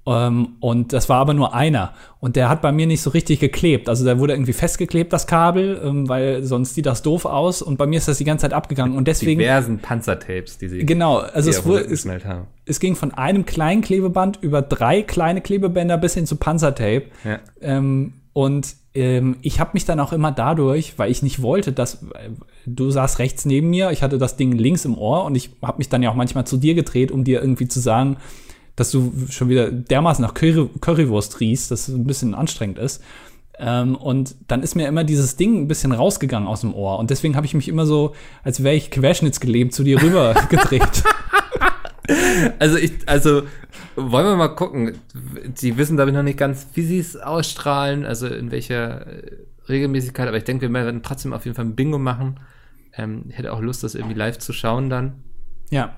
[0.07, 1.93] Ähm, und das war aber nur einer.
[2.21, 3.89] Und der hat bei mir nicht so richtig geklebt.
[3.89, 7.61] Also der wurde irgendwie festgeklebt, das Kabel, ähm, weil sonst sieht das doof aus.
[7.61, 8.97] Und bei mir ist das die ganze Zeit abgegangen.
[8.97, 9.39] Und deswegen.
[9.39, 12.47] diversen Panzertapes, die sie Genau, also es, wurde, es, haben.
[12.65, 17.07] es ging von einem kleinen Klebeband über drei kleine Klebebänder bis hin zu Panzertape.
[17.25, 17.39] Ja.
[17.59, 22.03] Ähm, und ähm, ich habe mich dann auch immer dadurch, weil ich nicht wollte, dass
[22.03, 22.29] äh,
[22.65, 25.79] du saß rechts neben mir, ich hatte das Ding links im Ohr und ich habe
[25.79, 28.17] mich dann ja auch manchmal zu dir gedreht, um dir irgendwie zu sagen,
[28.77, 33.03] dass du schon wieder dermaßen nach Curry Currywurst riechst, dass es ein bisschen anstrengend ist.
[33.59, 36.99] Ähm, und dann ist mir immer dieses Ding ein bisschen rausgegangen aus dem Ohr.
[36.99, 38.13] Und deswegen habe ich mich immer so,
[38.43, 41.03] als wäre ich querschnittsgelebt, zu dir rüber gedreht.
[42.59, 43.43] Also ich, also
[43.95, 44.93] wollen wir mal gucken.
[45.55, 49.37] Sie wissen, glaube ich, noch nicht ganz, wie sie es ausstrahlen, also in welcher äh,
[49.67, 52.39] Regelmäßigkeit, aber ich denke, wir werden trotzdem auf jeden Fall ein Bingo machen.
[52.95, 55.23] Ähm, ich hätte auch Lust, das irgendwie live zu schauen dann.
[55.71, 55.95] ja.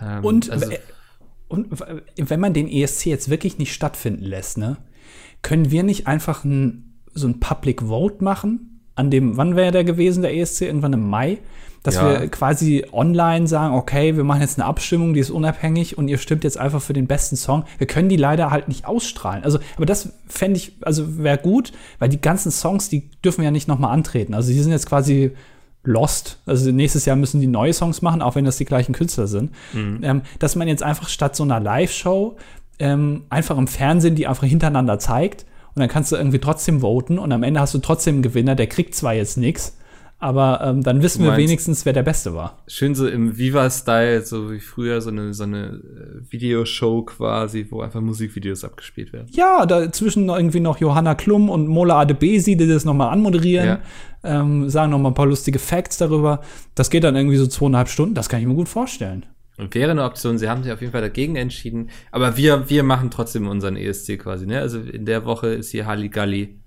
[0.00, 0.70] Ähm, Und, also,
[1.52, 1.68] und
[2.16, 4.78] wenn man den ESC jetzt wirklich nicht stattfinden lässt, ne,
[5.42, 8.80] können wir nicht einfach ein, so ein Public Vote machen?
[8.94, 10.62] An dem, wann wäre der gewesen, der ESC?
[10.62, 11.38] Irgendwann im Mai?
[11.82, 12.20] Dass Ja.
[12.20, 16.18] wir quasi online sagen, okay, wir machen jetzt eine Abstimmung, die ist unabhängig und ihr
[16.18, 17.64] stimmt jetzt einfach für den besten Song.
[17.78, 19.42] Wir können die leider halt nicht ausstrahlen.
[19.42, 23.50] Also, aber das fände ich, also wäre gut, weil die ganzen Songs, die dürfen ja
[23.50, 24.34] nicht nochmal antreten.
[24.34, 25.32] Also die sind jetzt quasi
[25.84, 26.38] lost.
[26.46, 29.50] Also nächstes Jahr müssen die neue Songs machen, auch wenn das die gleichen Künstler sind.
[30.02, 32.36] Ähm, dass man jetzt einfach statt so einer Live-Show
[32.78, 37.18] ähm, einfach im Fernsehen die einfach hintereinander zeigt und dann kannst du irgendwie trotzdem voten
[37.18, 39.76] und am Ende hast du trotzdem einen Gewinner, der kriegt zwar jetzt nichts,
[40.22, 42.62] aber ähm, dann wissen Du wir meinst- wenigstens, wer der Beste war.
[42.68, 47.80] schön so im Viva-Style, so wie früher so eine, so eine äh, Videoshow quasi, wo
[47.82, 49.26] einfach Musikvideos abgespielt werden.
[49.32, 53.80] Ja, dazwischen irgendwie noch Johanna Klum und Mola Adebesi, die das nochmal anmoderieren, Ja.
[54.22, 56.40] ähm, sagen nochmal ein paar lustige Facts darüber.
[56.74, 59.26] Das geht dann irgendwie so zweieinhalb Stunden, das kann ich mir gut vorstellen.
[59.58, 61.90] Und wäre eine Option, sie haben sich auf jeden Fall dagegen entschieden.
[62.10, 64.60] Aber wir, wir machen trotzdem unseren ESC quasi, ne?
[64.60, 66.58] Also in der Woche ist hier Halligalli.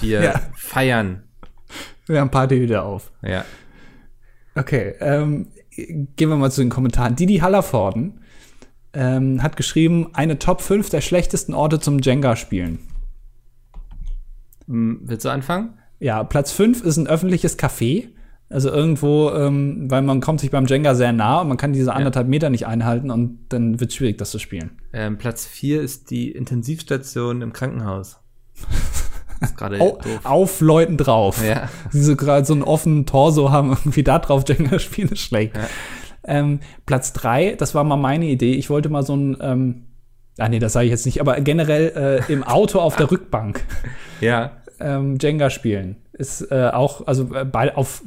[0.00, 0.40] Wir Ja.
[0.54, 1.22] feiern.
[2.06, 3.12] Wir haben Party wieder auf.
[3.22, 3.44] Ja.
[4.54, 7.16] Okay, ähm, gehen wir mal zu den Kommentaren.
[7.16, 8.20] Didi Hallervorden
[8.92, 12.78] ähm, hat geschrieben, eine Top 5 der schlechtesten Orte zum Jenga-Spielen.
[14.66, 15.78] Hm, Willst du anfangen?
[15.98, 18.08] Ja, Platz 5 ist ein öffentliches Café.
[18.50, 21.92] Also irgendwo, ähm, weil man kommt sich beim Jenga sehr nah und man kann diese
[21.94, 24.78] anderthalb Meter nicht einhalten und dann wird es schwierig, das zu spielen.
[24.92, 28.18] Ähm, Platz 4 ist die Intensivstation im Krankenhaus.
[29.56, 30.20] gerade Au doof.
[30.24, 31.44] auf Leuten drauf.
[31.46, 31.68] Ja.
[31.92, 35.56] Die so gerade so einen offenen Torso haben, irgendwie da drauf Jenga spielen, ist schlecht.
[35.56, 35.66] Ja.
[36.26, 38.54] Ähm, Platz 3, das war mal meine Idee.
[38.54, 39.82] Ich wollte mal so ein, ähm,
[40.38, 43.62] ah nee, das sage ich jetzt nicht, aber generell äh, im Auto auf der Rückbank
[44.20, 44.52] Ja.
[44.80, 45.96] ähm, Jenga spielen.
[46.16, 48.02] Ist äh, auch, also äh, bei, auf,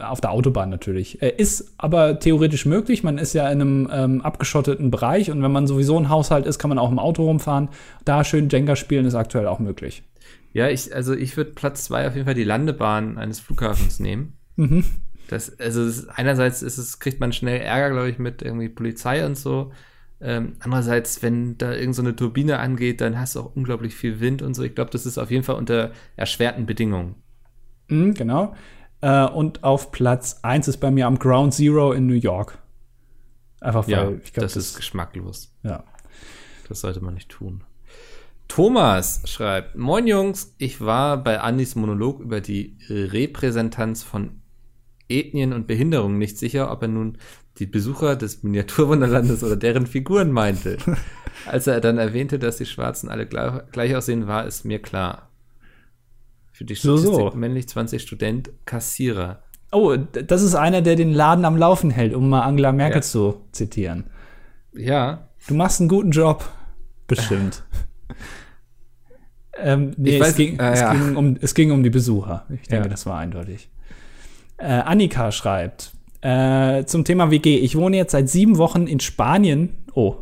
[0.00, 1.20] auf der Autobahn natürlich.
[1.20, 3.02] Äh, ist aber theoretisch möglich.
[3.02, 6.60] Man ist ja in einem ähm, abgeschotteten Bereich und wenn man sowieso ein Haushalt ist,
[6.60, 7.68] kann man auch im Auto rumfahren.
[8.04, 10.04] Da schön Jenga spielen ist aktuell auch möglich.
[10.52, 14.34] Ja, ich, also ich würde Platz 2 auf jeden Fall die Landebahn eines Flughafens nehmen.
[14.56, 14.84] Mhm.
[15.28, 19.24] Das, also ist, einerseits ist es, kriegt man schnell Ärger, glaube ich, mit irgendwie Polizei
[19.24, 19.72] und so.
[20.20, 24.20] Ähm, andererseits, wenn da irgend so eine Turbine angeht, dann hast du auch unglaublich viel
[24.20, 24.62] Wind und so.
[24.62, 27.14] Ich glaube, das ist auf jeden Fall unter erschwerten Bedingungen.
[27.88, 28.54] Mhm, genau.
[29.00, 32.58] Äh, und auf Platz 1 ist bei mir am Ground Zero in New York.
[33.60, 35.54] Einfach weil ja, ich glaube, das, das ist geschmacklos.
[35.62, 35.84] Ja.
[36.68, 37.64] Das sollte man nicht tun.
[38.48, 44.40] Thomas schreibt: Moin Jungs, ich war bei Andys Monolog über die Repräsentanz von
[45.08, 47.18] Ethnien und Behinderungen nicht sicher, ob er nun
[47.58, 50.78] die Besucher des Miniaturwunderlandes oder deren Figuren meinte.
[51.46, 55.30] Als er dann erwähnte, dass die Schwarzen alle gleich, aussehen, war es mir klar.
[56.52, 57.36] Für die Statistik so, so.
[57.36, 59.42] männlich 20 Student, Kassierer.
[59.70, 63.02] Oh, das ist einer, der den Laden am Laufen hält, um mal Angela Merkel ja.
[63.02, 64.04] zu zitieren.
[64.72, 65.28] Ja.
[65.46, 66.48] Du machst einen guten Job.
[67.06, 67.64] Bestimmt.
[69.58, 70.92] ähm, nee, weiß, es, ging, äh, es, ja.
[70.92, 72.46] ging um, es ging um die Besucher.
[72.50, 72.90] Ich denke, ja.
[72.90, 73.68] das war eindeutig.
[74.56, 77.58] Äh, Annika schreibt äh, zum Thema WG.
[77.58, 79.74] Ich wohne jetzt seit sieben Wochen in Spanien.
[79.94, 80.16] Oh,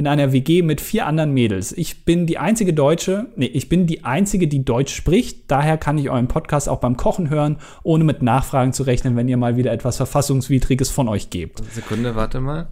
[0.00, 1.72] in einer WG mit vier anderen Mädels.
[1.72, 5.50] Ich bin die einzige Deutsche, nee, ich bin die einzige, die Deutsch spricht.
[5.50, 9.28] Daher kann ich euren Podcast auch beim Kochen hören, ohne mit Nachfragen zu rechnen, wenn
[9.28, 11.62] ihr mal wieder etwas Verfassungswidriges von euch gebt.
[11.74, 12.70] Sekunde, warte mal.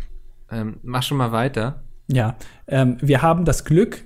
[0.50, 1.82] Ähm, mach schon mal weiter.
[2.10, 2.36] Ja,
[2.66, 4.04] ähm, wir haben das Glück,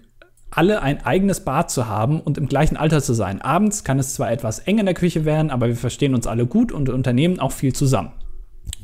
[0.54, 3.40] alle ein eigenes Bad zu haben und im gleichen Alter zu sein.
[3.40, 6.46] Abends kann es zwar etwas eng in der Küche werden, aber wir verstehen uns alle
[6.46, 8.12] gut und unternehmen auch viel zusammen.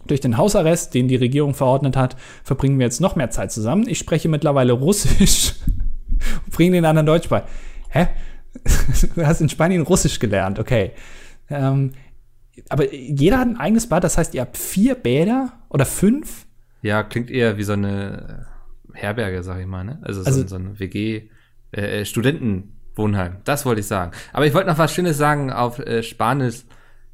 [0.07, 3.87] Durch den Hausarrest, den die Regierung verordnet hat, verbringen wir jetzt noch mehr Zeit zusammen.
[3.87, 5.57] Ich spreche mittlerweile Russisch
[6.47, 7.43] und bringe den anderen Deutsch bei.
[7.91, 8.09] Hä?
[9.15, 10.93] Du hast in Spanien Russisch gelernt, okay.
[11.51, 11.93] Ähm,
[12.71, 16.47] aber jeder hat ein eigenes Bad, das heißt, ihr habt vier Bäder oder fünf?
[16.81, 18.47] Ja, klingt eher wie so eine
[18.95, 19.99] Herberge, sag ich mal, ne?
[20.03, 21.29] Also, also so, so ein WG,
[21.73, 23.37] äh, äh, Studentenwohnheim.
[23.45, 24.13] Das wollte ich sagen.
[24.33, 26.65] Aber ich wollte noch was Schönes sagen auf äh, Spanisch.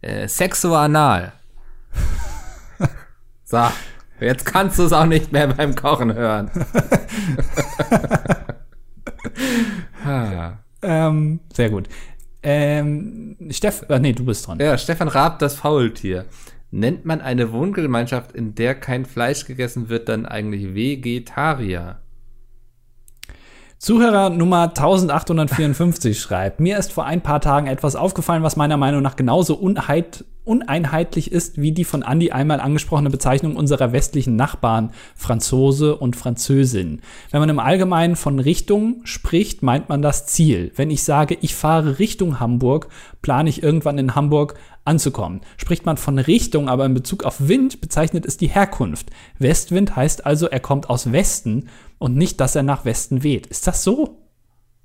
[0.00, 1.32] Äh, Sexo anal.
[3.44, 3.66] so,
[4.20, 6.50] jetzt kannst du es auch nicht mehr beim Kochen hören.
[10.82, 11.88] ähm, sehr gut.
[12.42, 14.59] Ähm, Steff, äh, nee, du bist dran.
[14.61, 16.26] Ja, Stefan Raab, das Faultier.
[16.70, 22.00] Nennt man eine Wohngemeinschaft, in der kein Fleisch gegessen wird, dann eigentlich Vegetarier?
[23.79, 29.03] Zuhörer Nummer 1854 schreibt, mir ist vor ein paar Tagen etwas aufgefallen, was meiner Meinung
[29.03, 34.93] nach genauso unheit, uneinheitlich ist wie die von Andy einmal angesprochene Bezeichnung unserer westlichen Nachbarn
[35.16, 37.01] Franzose und Französin.
[37.31, 40.72] Wenn man im Allgemeinen von Richtung spricht, meint man das Ziel.
[40.77, 42.89] Wenn ich sage, ich fahre Richtung Hamburg,
[43.22, 44.55] plane ich irgendwann in Hamburg
[44.85, 45.41] anzukommen.
[45.57, 49.11] Spricht man von Richtung, aber in Bezug auf Wind, bezeichnet es die Herkunft.
[49.39, 51.68] Westwind heißt also, er kommt aus Westen
[51.99, 53.47] und nicht, dass er nach Westen weht.
[53.47, 54.20] Ist das so?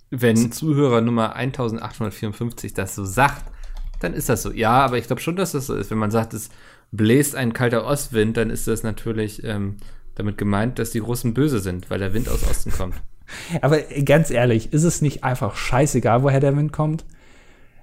[0.10, 3.52] Wenn Zuhörer Nummer 1854 das so sagt,
[4.00, 4.52] dann ist das so.
[4.52, 5.92] Ja, aber ich glaube schon, dass das so ist.
[5.92, 6.50] Wenn man sagt, es
[6.92, 9.78] bläst ein kalter Ostwind, dann ist das natürlich ähm,
[10.16, 12.96] damit gemeint, dass die Russen böse sind, weil der Wind aus Osten kommt.
[13.62, 17.06] Aber ganz ehrlich, ist es nicht einfach scheißegal, woher der Wind kommt?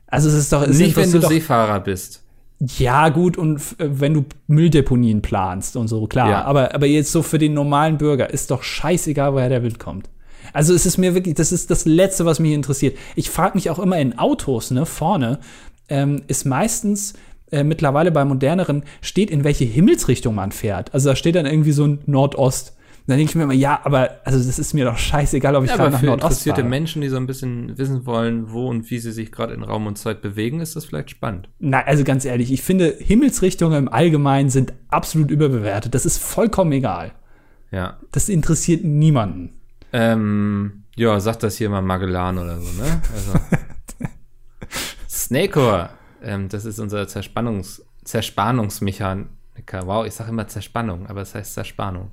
[0.06, 2.22] Also es ist doch es nicht, wenn du doch, Seefahrer bist.
[2.78, 6.30] Ja, gut, und wenn du Mülldeponien planst und so, klar.
[6.30, 6.44] Ja.
[6.44, 10.08] Aber, aber jetzt so für den normalen Bürger ist doch scheißegal, woher der Wind kommt.
[10.52, 12.96] Also es ist mir wirklich, das ist das Letzte, was mich interessiert.
[13.14, 15.40] Ich frage mich auch immer in Autos, ne, vorne,
[15.88, 17.14] ähm, ist meistens
[17.50, 20.94] äh, mittlerweile bei moderneren, steht, in welche Himmelsrichtung man fährt.
[20.94, 22.75] Also da steht dann irgendwie so ein Nordost
[23.06, 25.70] dann denke ich mir immer, ja, aber also das ist mir doch scheißegal, ob ich
[25.70, 26.70] ja, gerade nach Nordost interessierte fahre.
[26.70, 29.86] Menschen, die so ein bisschen wissen wollen, wo und wie sie sich gerade in Raum
[29.86, 31.48] und Zeit bewegen, ist das vielleicht spannend.
[31.58, 35.94] Nein, also ganz ehrlich, ich finde, Himmelsrichtungen im Allgemeinen sind absolut überbewertet.
[35.94, 37.12] Das ist vollkommen egal.
[37.70, 37.98] Ja.
[38.10, 39.50] Das interessiert niemanden.
[39.92, 43.02] Ähm, ja, sagt das hier mal Magellan oder so, ne?
[43.14, 43.32] Also.
[45.08, 45.90] Snakehor,
[46.22, 49.86] ähm, das ist unser Zerspannungs Zerspannungsmechaniker.
[49.86, 52.12] Wow, ich sage immer Zerspannung, aber es das heißt Zerspannung.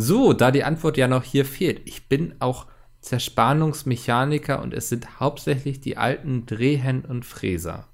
[0.00, 1.82] So, da die Antwort ja noch hier fehlt.
[1.84, 2.66] Ich bin auch
[3.00, 7.88] Zerspannungsmechaniker und es sind hauptsächlich die alten Drehen und Fräser.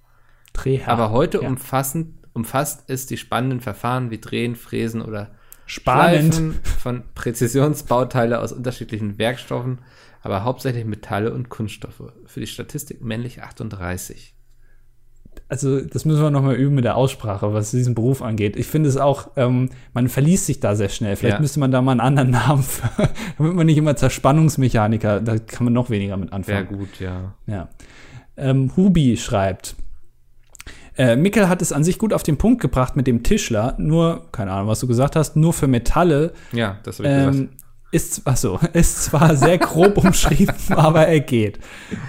[0.53, 0.89] Dreher.
[0.89, 1.49] Aber heute ja.
[1.49, 5.31] umfassend, umfasst es die spannenden Verfahren wie Drehen, Fräsen oder
[5.67, 6.35] Spannend.
[6.35, 9.79] Schleifen von Präzisionsbauteile aus unterschiedlichen Werkstoffen,
[10.21, 12.13] aber hauptsächlich Metalle und Kunststoffe.
[12.27, 14.34] Für die Statistik männlich 38
[15.49, 18.57] also das müssen wir noch mal üben mit der Aussprache, was diesen Beruf angeht.
[18.57, 21.17] Ich finde es auch, ähm, man verliest sich da sehr schnell.
[21.17, 21.41] Vielleicht ja.
[21.41, 25.65] müsste man da mal einen anderen Namen, für, damit man nicht immer Zerspannungsmechaniker, da kann
[25.65, 26.69] man noch weniger mit anfangen.
[26.69, 27.35] Sehr gut, ja.
[27.47, 27.69] Ja.
[28.37, 29.77] Ähm, Hubi schreibt,
[30.97, 34.27] äh, Mikkel hat es an sich gut auf den Punkt gebracht mit dem Tischler, nur,
[34.33, 36.33] keine Ahnung, was du gesagt hast, nur für Metalle.
[36.53, 37.64] Ja, das habe ich ähm, gesagt
[37.95, 41.61] ist, achso, ist zwar sehr grob umschrieben, aber er geht.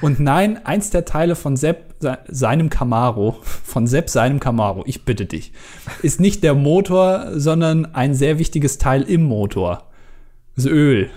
[0.02, 1.96] Und nein, eins der Teile von Sepp
[2.28, 5.54] seinem Camaro, von Sepp seinem Camaro, ich bitte dich,
[6.02, 9.84] ist nicht der Motor, sondern ein sehr wichtiges Teil im Motor.
[10.56, 11.10] Das Öl,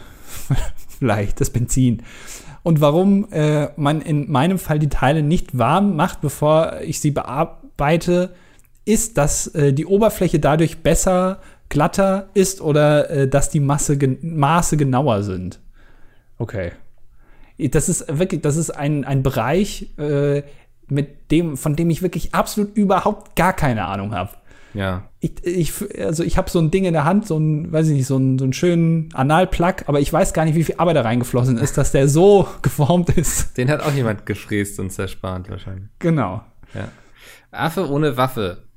[0.98, 2.02] vielleicht das Benzin.
[2.62, 7.10] Und warum äh, man in meinem Fall die Teile nicht warm macht, bevor ich sie
[7.10, 8.34] bearbeite,
[8.84, 14.18] ist, dass äh, die Oberfläche dadurch besser, glatter ist oder äh, dass die Masse gen
[14.22, 15.60] Maße genauer sind.
[16.38, 16.72] Okay.
[17.58, 20.42] Das ist wirklich, das ist ein, ein Bereich, äh,
[20.88, 24.30] mit dem, von dem ich wirklich absolut überhaupt gar keine Ahnung habe.
[24.74, 25.08] Ja.
[25.20, 27.94] Ich, ich, also ich habe so ein Ding in der Hand, so ein, weiß ich
[27.94, 30.96] nicht, so einen, so einen schönen Analplug, aber ich weiß gar nicht, wie viel Arbeit
[30.96, 33.56] da reingeflossen ist, dass der so geformt ist.
[33.56, 35.88] Den hat auch jemand gefräst und zerspannt wahrscheinlich.
[35.98, 36.42] Genau.
[36.74, 36.88] Ja.
[37.50, 38.67] Affe ohne Waffe.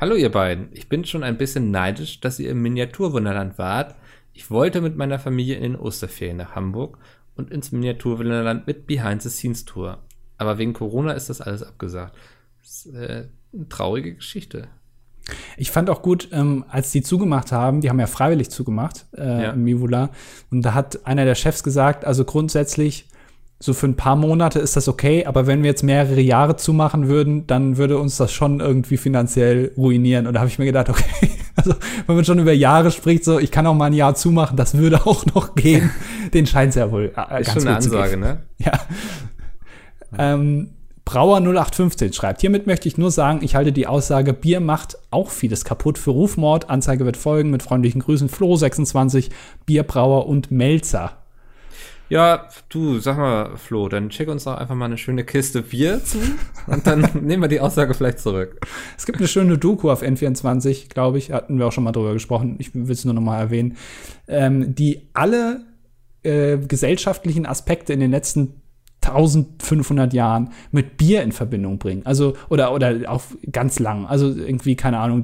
[0.00, 0.68] Hallo ihr beiden.
[0.72, 3.96] Ich bin schon ein bisschen neidisch, dass ihr im Miniaturwunderland wart.
[4.32, 6.98] Ich wollte mit meiner Familie in den Osterferien nach Hamburg
[7.36, 9.98] und ins Miniaturwunderland mit Behind the Scenes Tour.
[10.36, 12.14] Aber wegen Corona ist das alles abgesagt.
[12.60, 14.68] Das ist äh, eine traurige Geschichte.
[15.56, 19.42] Ich fand auch gut, ähm, als die zugemacht haben, die haben ja freiwillig zugemacht, äh,
[19.42, 19.50] Ja.
[19.50, 20.10] im Mivula,
[20.50, 23.08] und da hat einer der Chefs gesagt, also grundsätzlich,
[23.60, 27.08] so für ein paar Monate ist das okay, aber wenn wir jetzt mehrere Jahre zumachen
[27.08, 30.28] würden, dann würde uns das schon irgendwie finanziell ruinieren.
[30.28, 31.74] Und da habe ich mir gedacht, okay, also
[32.06, 34.76] wenn man schon über Jahre spricht, so ich kann auch mal ein Jahr zumachen, das
[34.76, 35.90] würde auch noch gehen.
[36.34, 37.76] Den scheint es ja wohl äh, Ist schon eine.
[37.76, 38.42] Ansage, ne?
[38.58, 38.72] Ja.
[40.16, 40.70] Ähm,
[41.04, 45.30] Brauer 0815 schreibt, hiermit möchte ich nur sagen, ich halte die Aussage, Bier macht auch
[45.30, 46.68] vieles kaputt für Rufmord.
[46.68, 47.50] Anzeige wird folgen.
[47.50, 49.30] Mit freundlichen Grüßen Flo26,
[49.64, 51.17] Bierbrauer und Melzer.
[52.10, 56.02] Ja, du, sag mal, Flo, dann schick uns doch einfach mal eine schöne Kiste Bier
[56.02, 56.18] zu
[56.66, 58.60] und dann nehmen wir die Aussage vielleicht zurück.
[58.96, 62.14] Es gibt eine schöne Doku auf N24, glaube ich, hatten wir auch schon mal drüber
[62.14, 62.56] gesprochen.
[62.58, 63.76] Ich will es nur noch mal erwähnen,
[64.26, 65.66] ähm, die alle
[66.22, 68.62] äh, gesellschaftlichen Aspekte in den letzten
[69.02, 72.02] 1500 Jahren mit Bier in Verbindung bringen.
[72.04, 74.06] Also, oder, oder auch ganz lang.
[74.06, 75.22] Also irgendwie, keine Ahnung.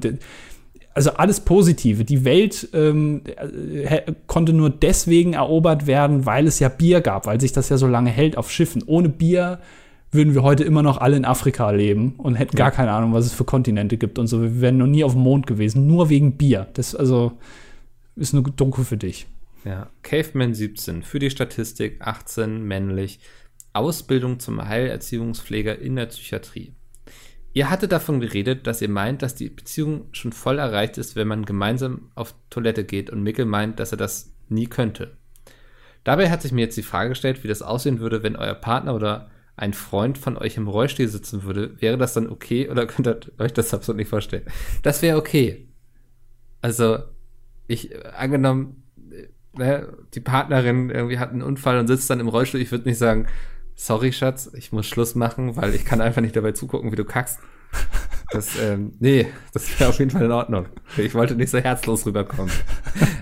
[0.95, 2.05] Also alles Positive.
[2.05, 7.41] Die Welt ähm, äh, konnte nur deswegen erobert werden, weil es ja Bier gab, weil
[7.41, 8.81] sich das ja so lange hält auf Schiffen.
[8.85, 9.59] Ohne Bier
[10.11, 13.25] würden wir heute immer noch alle in Afrika leben und hätten gar keine Ahnung, was
[13.25, 14.41] es für Kontinente gibt und so.
[14.41, 16.67] Wir wären noch nie auf dem Mond gewesen, nur wegen Bier.
[16.73, 17.33] Das also
[18.15, 19.27] ist eine Doku für dich.
[19.65, 23.19] Ja, Caveman 17, für die Statistik 18, männlich,
[23.73, 26.71] Ausbildung zum Heilerziehungspfleger in der Psychiatrie.
[27.55, 31.29] Ihr hattet davon geredet, dass ihr meint, dass die Beziehung schon voll erreicht ist, wenn
[31.29, 35.15] man gemeinsam auf Toilette geht und Mikkel meint, dass er das nie könnte.
[36.03, 38.93] Dabei hat sich mir jetzt die Frage gestellt, wie das aussehen würde, wenn euer Partner
[38.93, 41.81] oder ein Freund von euch im Rollstuhl sitzen würde.
[41.81, 44.43] Wäre das dann okay oder könnt ihr euch das absolut nicht vorstellen?
[44.83, 45.69] Das wäre okay.
[46.59, 46.99] Also,
[47.67, 52.27] ich, äh, angenommen, äh, ne, die Partnerin irgendwie hat einen Unfall und sitzt dann im
[52.27, 53.27] Rollstuhl, ich würde nicht sagen,
[53.75, 57.05] sorry, Schatz, ich muss Schluss machen, weil ich kann einfach nicht dabei zugucken, wie du
[57.05, 57.39] kackst.
[58.31, 60.67] Das, ähm, nee, das wäre auf jeden Fall in Ordnung.
[60.97, 62.51] Ich wollte nicht so herzlos rüberkommen.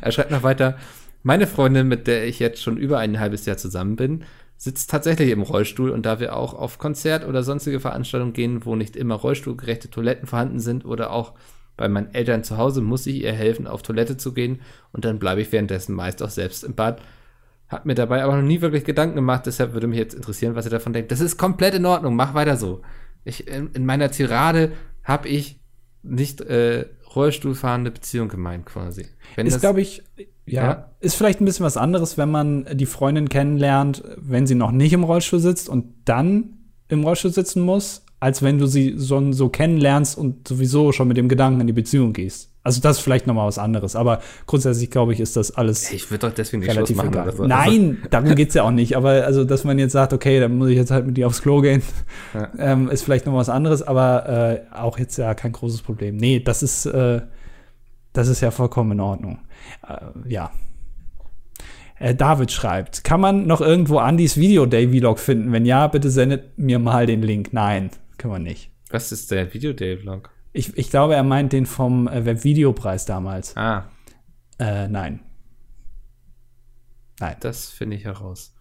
[0.02, 0.78] Er schreibt noch weiter,
[1.24, 4.24] meine Freundin, mit der ich jetzt schon über ein halbes Jahr zusammen bin,
[4.58, 8.76] sitzt tatsächlich im Rollstuhl und da wir auch auf Konzert oder sonstige Veranstaltungen gehen, wo
[8.76, 11.34] nicht immer rollstuhlgerechte Toiletten vorhanden sind oder auch
[11.76, 15.20] bei meinen Eltern zu Hause, muss ich ihr helfen, auf Toilette zu gehen und dann
[15.20, 17.02] bleibe ich währenddessen meist auch selbst im Bad.
[17.68, 20.66] Hab mir dabei aber noch nie wirklich Gedanken gemacht, deshalb würde mich jetzt interessieren, was
[20.66, 21.12] ihr davon denkt.
[21.12, 22.82] Das ist komplett in Ordnung, mach weiter so.
[23.24, 25.60] Ich, in, in meiner Tirade habe ich
[26.04, 26.86] nicht äh,
[27.16, 29.06] Rollstuhlfahrende Beziehung gemeint quasi.
[29.36, 30.04] Wenn Ist, glaube ich,
[30.46, 30.92] ja, Ja.
[31.00, 34.94] ist vielleicht ein bisschen was anderes, wenn man die Freundin kennenlernt, wenn sie noch nicht
[34.94, 36.58] im Rollstuhl sitzt und dann
[36.90, 41.18] im Rollstuhl sitzen muss, als wenn du sie so, so kennenlernst und sowieso schon mit
[41.18, 42.53] dem Gedanken in die Beziehung gehst.
[42.66, 45.92] Also das ist vielleicht noch mal was anderes, aber grundsätzlich glaube ich, ist das alles
[45.92, 47.28] ich würde doch deswegen nicht relativ Schluss machen egal.
[47.28, 47.46] oder so.
[47.46, 48.96] Nein, darum geht's ja auch nicht.
[48.96, 51.42] Aber also, dass man jetzt sagt, okay, dann muss ich jetzt halt mit dir aufs
[51.42, 51.82] Klo gehen,
[52.34, 52.50] Ja.
[52.58, 56.16] ähm, ist vielleicht noch was anderes, aber äh, auch jetzt ja kein großes Problem.
[56.16, 57.22] Nee, das ist, äh,
[58.14, 59.40] das ist ja vollkommen in Ordnung.
[59.88, 60.52] Äh, ja.
[62.00, 65.52] Äh, David schreibt, kann man noch irgendwo Andys Video Day Vlog finden?
[65.52, 67.50] Wenn ja, bitte sendet mir mal den Link.
[67.52, 68.72] Nein, kann man nicht.
[68.90, 70.30] Was ist der Videoday-Vlog?
[70.54, 73.58] Ich, ich glaube, er meint den vom äh, Webvideopreis damals.
[73.58, 73.90] Ah,
[74.60, 75.20] Äh, nein.
[77.20, 77.36] Nein.
[77.40, 78.56] das finde ich heraus.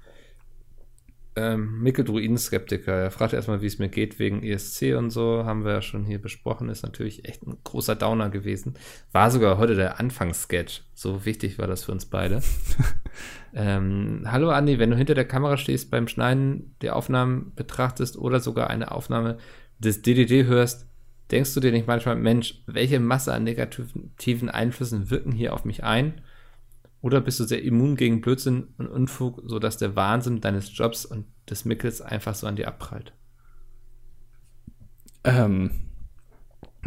[1.34, 5.64] Ähm, Mikkel Druiden-Skeptiker, er fragt erstmal, wie es mir geht wegen ESC und so, haben
[5.64, 8.74] wir ja schon hier besprochen, ist natürlich echt ein großer Downer gewesen.
[9.12, 12.42] War sogar heute der Anfangssketch, so wichtig war das für uns beide.
[13.54, 18.40] ähm, hallo Andi, wenn du hinter der Kamera stehst, beim Schneiden der Aufnahmen betrachtest oder
[18.40, 19.38] sogar eine Aufnahme
[19.78, 20.86] des DDD hörst,
[21.32, 25.82] denkst du dir nicht manchmal, Mensch, welche Masse an negativen Einflüssen wirken hier auf mich
[25.82, 26.20] ein?
[27.00, 31.26] Oder bist du sehr immun gegen Blödsinn und Unfug, sodass der Wahnsinn deines Jobs und
[31.50, 33.12] des Mickels einfach so an dir abprallt?
[35.24, 35.70] Ähm,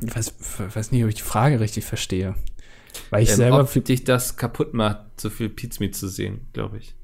[0.02, 0.34] ich weiß,
[0.74, 2.36] weiß nicht, ob ich die Frage richtig verstehe.
[3.10, 3.60] Weil ich ähm, selber.
[3.60, 6.96] ob dich das kaputt macht, so viel Pizmeat zu sehen, glaube ich.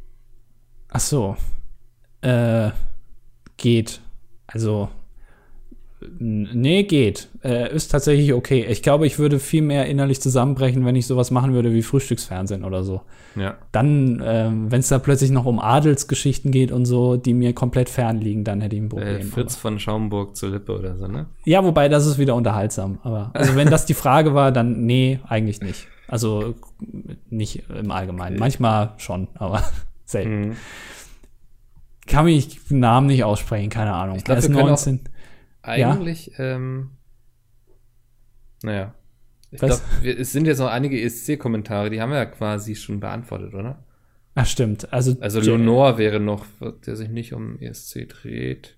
[0.90, 1.36] Ach so.
[2.22, 2.72] Äh,
[3.58, 4.02] geht.
[4.48, 4.90] Also,
[6.20, 7.30] Nee, geht.
[7.44, 8.66] Äh, ist tatsächlich okay.
[8.68, 12.64] Ich glaube, ich würde viel mehr innerlich zusammenbrechen, wenn ich sowas machen würde wie Frühstücksfernsehen
[12.64, 13.02] oder so.
[13.36, 13.56] Ja.
[13.72, 17.88] Dann, ähm, wenn es da plötzlich noch um Adelsgeschichten geht und so, die mir komplett
[17.88, 19.18] fernliegen, dann hätte ich ein Problem.
[19.18, 21.28] Äh, Fritz von Schaumburg zur Lippe oder so, ne?
[21.46, 22.98] Ja, wobei das ist wieder unterhaltsam.
[23.04, 25.88] Aber also wenn das die Frage war, dann nee, eigentlich nicht.
[26.08, 26.56] Also
[27.30, 28.40] nicht im Allgemeinen.
[28.40, 29.64] Manchmal schon, aber
[30.06, 30.50] selten.
[30.50, 30.56] Mhm.
[32.08, 34.18] Kann mich Namen nicht aussprechen, keine Ahnung.
[34.18, 34.76] Ich glaub, Er ist wir können
[35.66, 35.80] 19.
[35.82, 35.92] Ja?
[35.92, 36.92] Eigentlich, ähm,
[38.64, 38.94] naja.
[39.52, 43.54] Ich glaube, es sind jetzt noch einige ESC-Kommentare, die haben wir ja quasi schon beantwortet,
[43.54, 43.84] oder?
[44.34, 44.92] Ach, stimmt.
[44.94, 46.46] Also, Also Leonore wäre noch,
[46.86, 48.78] der sich nicht um ESC dreht.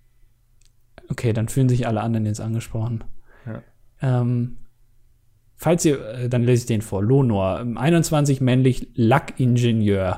[1.10, 3.04] Okay, dann fühlen sich alle anderen jetzt angesprochen.
[3.46, 3.62] Ja.
[4.02, 4.58] Ähm,
[5.56, 7.04] falls ihr, äh, dann lese ich den vor.
[7.04, 10.18] Lonor, ähm, 21 männlich, Lackingenieur.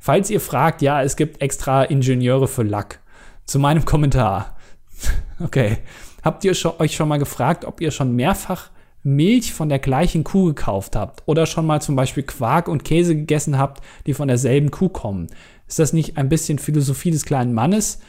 [0.00, 3.00] Falls ihr fragt, ja, es gibt extra Ingenieure für Lack.
[3.44, 4.53] Zu meinem Kommentar.
[5.40, 5.78] okay.
[6.22, 8.70] Habt ihr euch schon mal gefragt, ob ihr schon mehrfach
[9.02, 13.14] Milch von der gleichen Kuh gekauft habt oder schon mal zum Beispiel Quark und Käse
[13.14, 15.26] gegessen habt, die von derselben Kuh kommen?
[15.68, 18.00] Ist das nicht ein bisschen Philosophie des kleinen Mannes?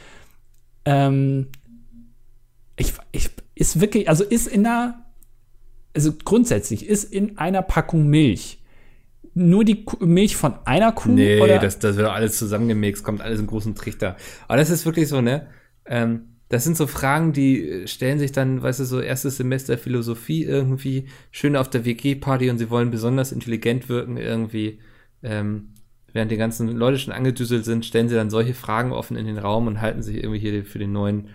[0.86, 1.48] Ähm,
[2.76, 5.04] ich, ich, ist wirklich, also ist in einer,
[5.94, 8.58] also grundsätzlich ist in einer Packung Milch
[9.34, 13.38] nur die Milch von einer Kuh Nee, oder das, das wird alles zusammengemixt, kommt alles
[13.38, 14.16] in großen Trichter.
[14.48, 15.48] Aber das ist wirklich so, ne?
[15.84, 19.78] Ähm, das sind so Fragen, die äh, stellen sich dann, weißt du, so erstes Semester
[19.78, 24.78] Philosophie irgendwie schön auf der WG-Party und sie wollen besonders intelligent wirken irgendwie.
[25.22, 25.70] Ähm,
[26.12, 29.38] während die ganzen Leute schon angedüselt sind, stellen sie dann solche Fragen offen in den
[29.38, 31.28] Raum und halten sich irgendwie hier für den neuen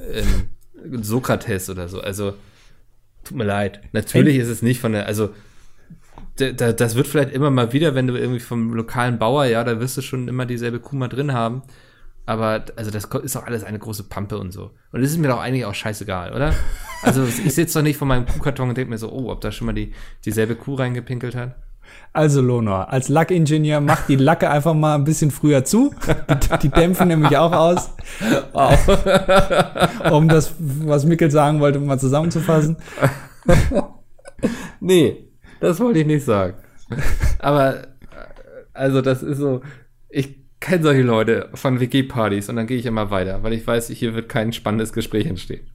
[0.00, 0.48] ähm,
[1.02, 2.00] Sokrates oder so.
[2.00, 2.34] Also,
[3.24, 3.80] tut mir leid.
[3.92, 5.30] Natürlich ist es nicht von der, also
[6.36, 9.62] da- da- das wird vielleicht immer mal wieder, wenn du irgendwie vom lokalen Bauer, ja,
[9.64, 11.62] da wirst du schon immer dieselbe Kuh mal drin haben.
[12.26, 14.70] Aber also das ist doch alles eine große Pampe und so.
[14.92, 16.54] Und das ist mir doch eigentlich auch scheißegal, oder?
[17.02, 19.52] Also ich sitze doch nicht vor meinem Kuhkarton und denke mir so, oh, ob da
[19.52, 19.92] schon mal die,
[20.24, 21.56] dieselbe Kuh reingepinkelt hat.
[22.14, 25.94] Also Lonor, als Lackingenieur macht die Lacke einfach mal ein bisschen früher zu.
[26.28, 27.90] Die, die dämpfen nämlich auch aus.
[30.10, 32.78] um das, was Mickel sagen wollte, mal zusammenzufassen.
[34.80, 36.58] Nee, das wollte ich nicht sagen.
[37.38, 37.86] Aber äh,
[38.72, 39.62] also das ist so,
[40.08, 43.88] ich kenne solche Leute von WG-Partys und dann gehe ich immer weiter, weil ich weiß,
[43.88, 45.66] hier wird kein spannendes Gespräch entstehen.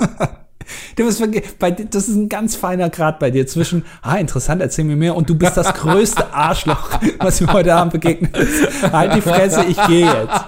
[0.96, 5.30] Das ist ein ganz feiner Grad bei dir zwischen, ah, interessant, erzähl mir mehr und
[5.30, 8.92] du bist das größte Arschloch, was mir heute Abend begegnet ist.
[8.92, 10.44] Halt die Fresse, ich gehe jetzt.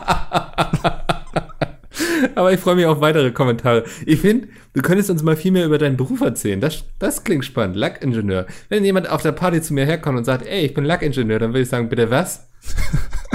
[2.34, 3.84] Aber ich freue mich auf weitere Kommentare.
[4.06, 6.60] Ich finde, du könntest uns mal viel mehr über deinen Beruf erzählen.
[6.60, 7.76] Das, das klingt spannend.
[7.76, 8.46] Lackingenieur.
[8.68, 11.50] Wenn jemand auf der Party zu mir herkommt und sagt, ey, ich bin Lackingenieur, dann
[11.50, 12.48] würde ich sagen, bitte was?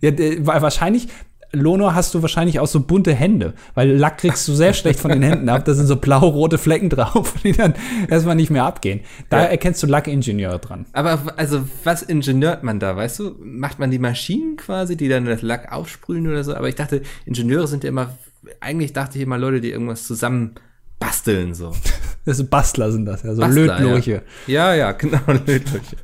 [0.00, 0.10] Ja,
[0.44, 1.08] wahrscheinlich,
[1.54, 5.10] Lono, hast du wahrscheinlich auch so bunte Hände, weil Lack kriegst du sehr schlecht von
[5.10, 5.64] den Händen ab.
[5.66, 7.74] Da sind so blau-rote Flecken drauf, die dann
[8.08, 9.00] erstmal nicht mehr abgehen.
[9.28, 9.44] Da Ja.
[9.44, 10.86] erkennst du Lackingenieur dran.
[10.94, 13.36] Aber also, was ingenieurt man da, weißt du?
[13.42, 16.54] Macht man die Maschinen quasi, die dann das Lack aufsprühen oder so?
[16.54, 18.16] Aber ich dachte, Ingenieure sind ja immer,
[18.60, 20.54] eigentlich dachte ich immer Leute, die irgendwas zusammen
[20.98, 21.72] basteln, so.
[22.24, 24.22] Das sind Bastler sind das, ja, so Bastler, Lötlurche.
[24.46, 25.96] Ja, ja, ja genau, Lötlurche.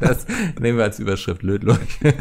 [0.00, 0.26] das
[0.58, 2.14] nehmen wir als Überschrift, Lötlurche.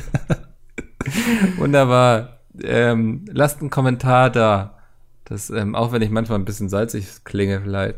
[1.57, 2.39] Wunderbar.
[2.63, 4.77] Ähm, lasst einen Kommentar da.
[5.25, 7.95] Das, ähm, auch wenn ich manchmal ein bisschen salzig klinge, vielleicht,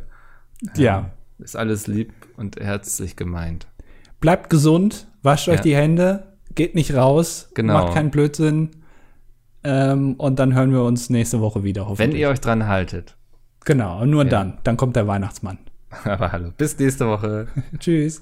[0.75, 1.09] Ja.
[1.39, 3.67] ist alles lieb und herzlich gemeint.
[4.21, 5.61] Bleibt gesund, wascht euch Ja.
[5.61, 7.73] die Hände, geht nicht raus, Genau.
[7.73, 8.69] macht keinen Blödsinn.
[9.63, 12.21] Ähm, und dann hören wir uns nächste Woche wieder, Wenn hoffentlich.
[12.21, 13.15] ihr euch dran haltet.
[13.65, 14.29] genau, und nur Ja.
[14.29, 14.57] dann.
[14.63, 15.57] Dann kommt der Weihnachtsmann.
[16.03, 17.47] Aber hallo, bis nächste Woche.
[17.79, 18.21] Tschüss.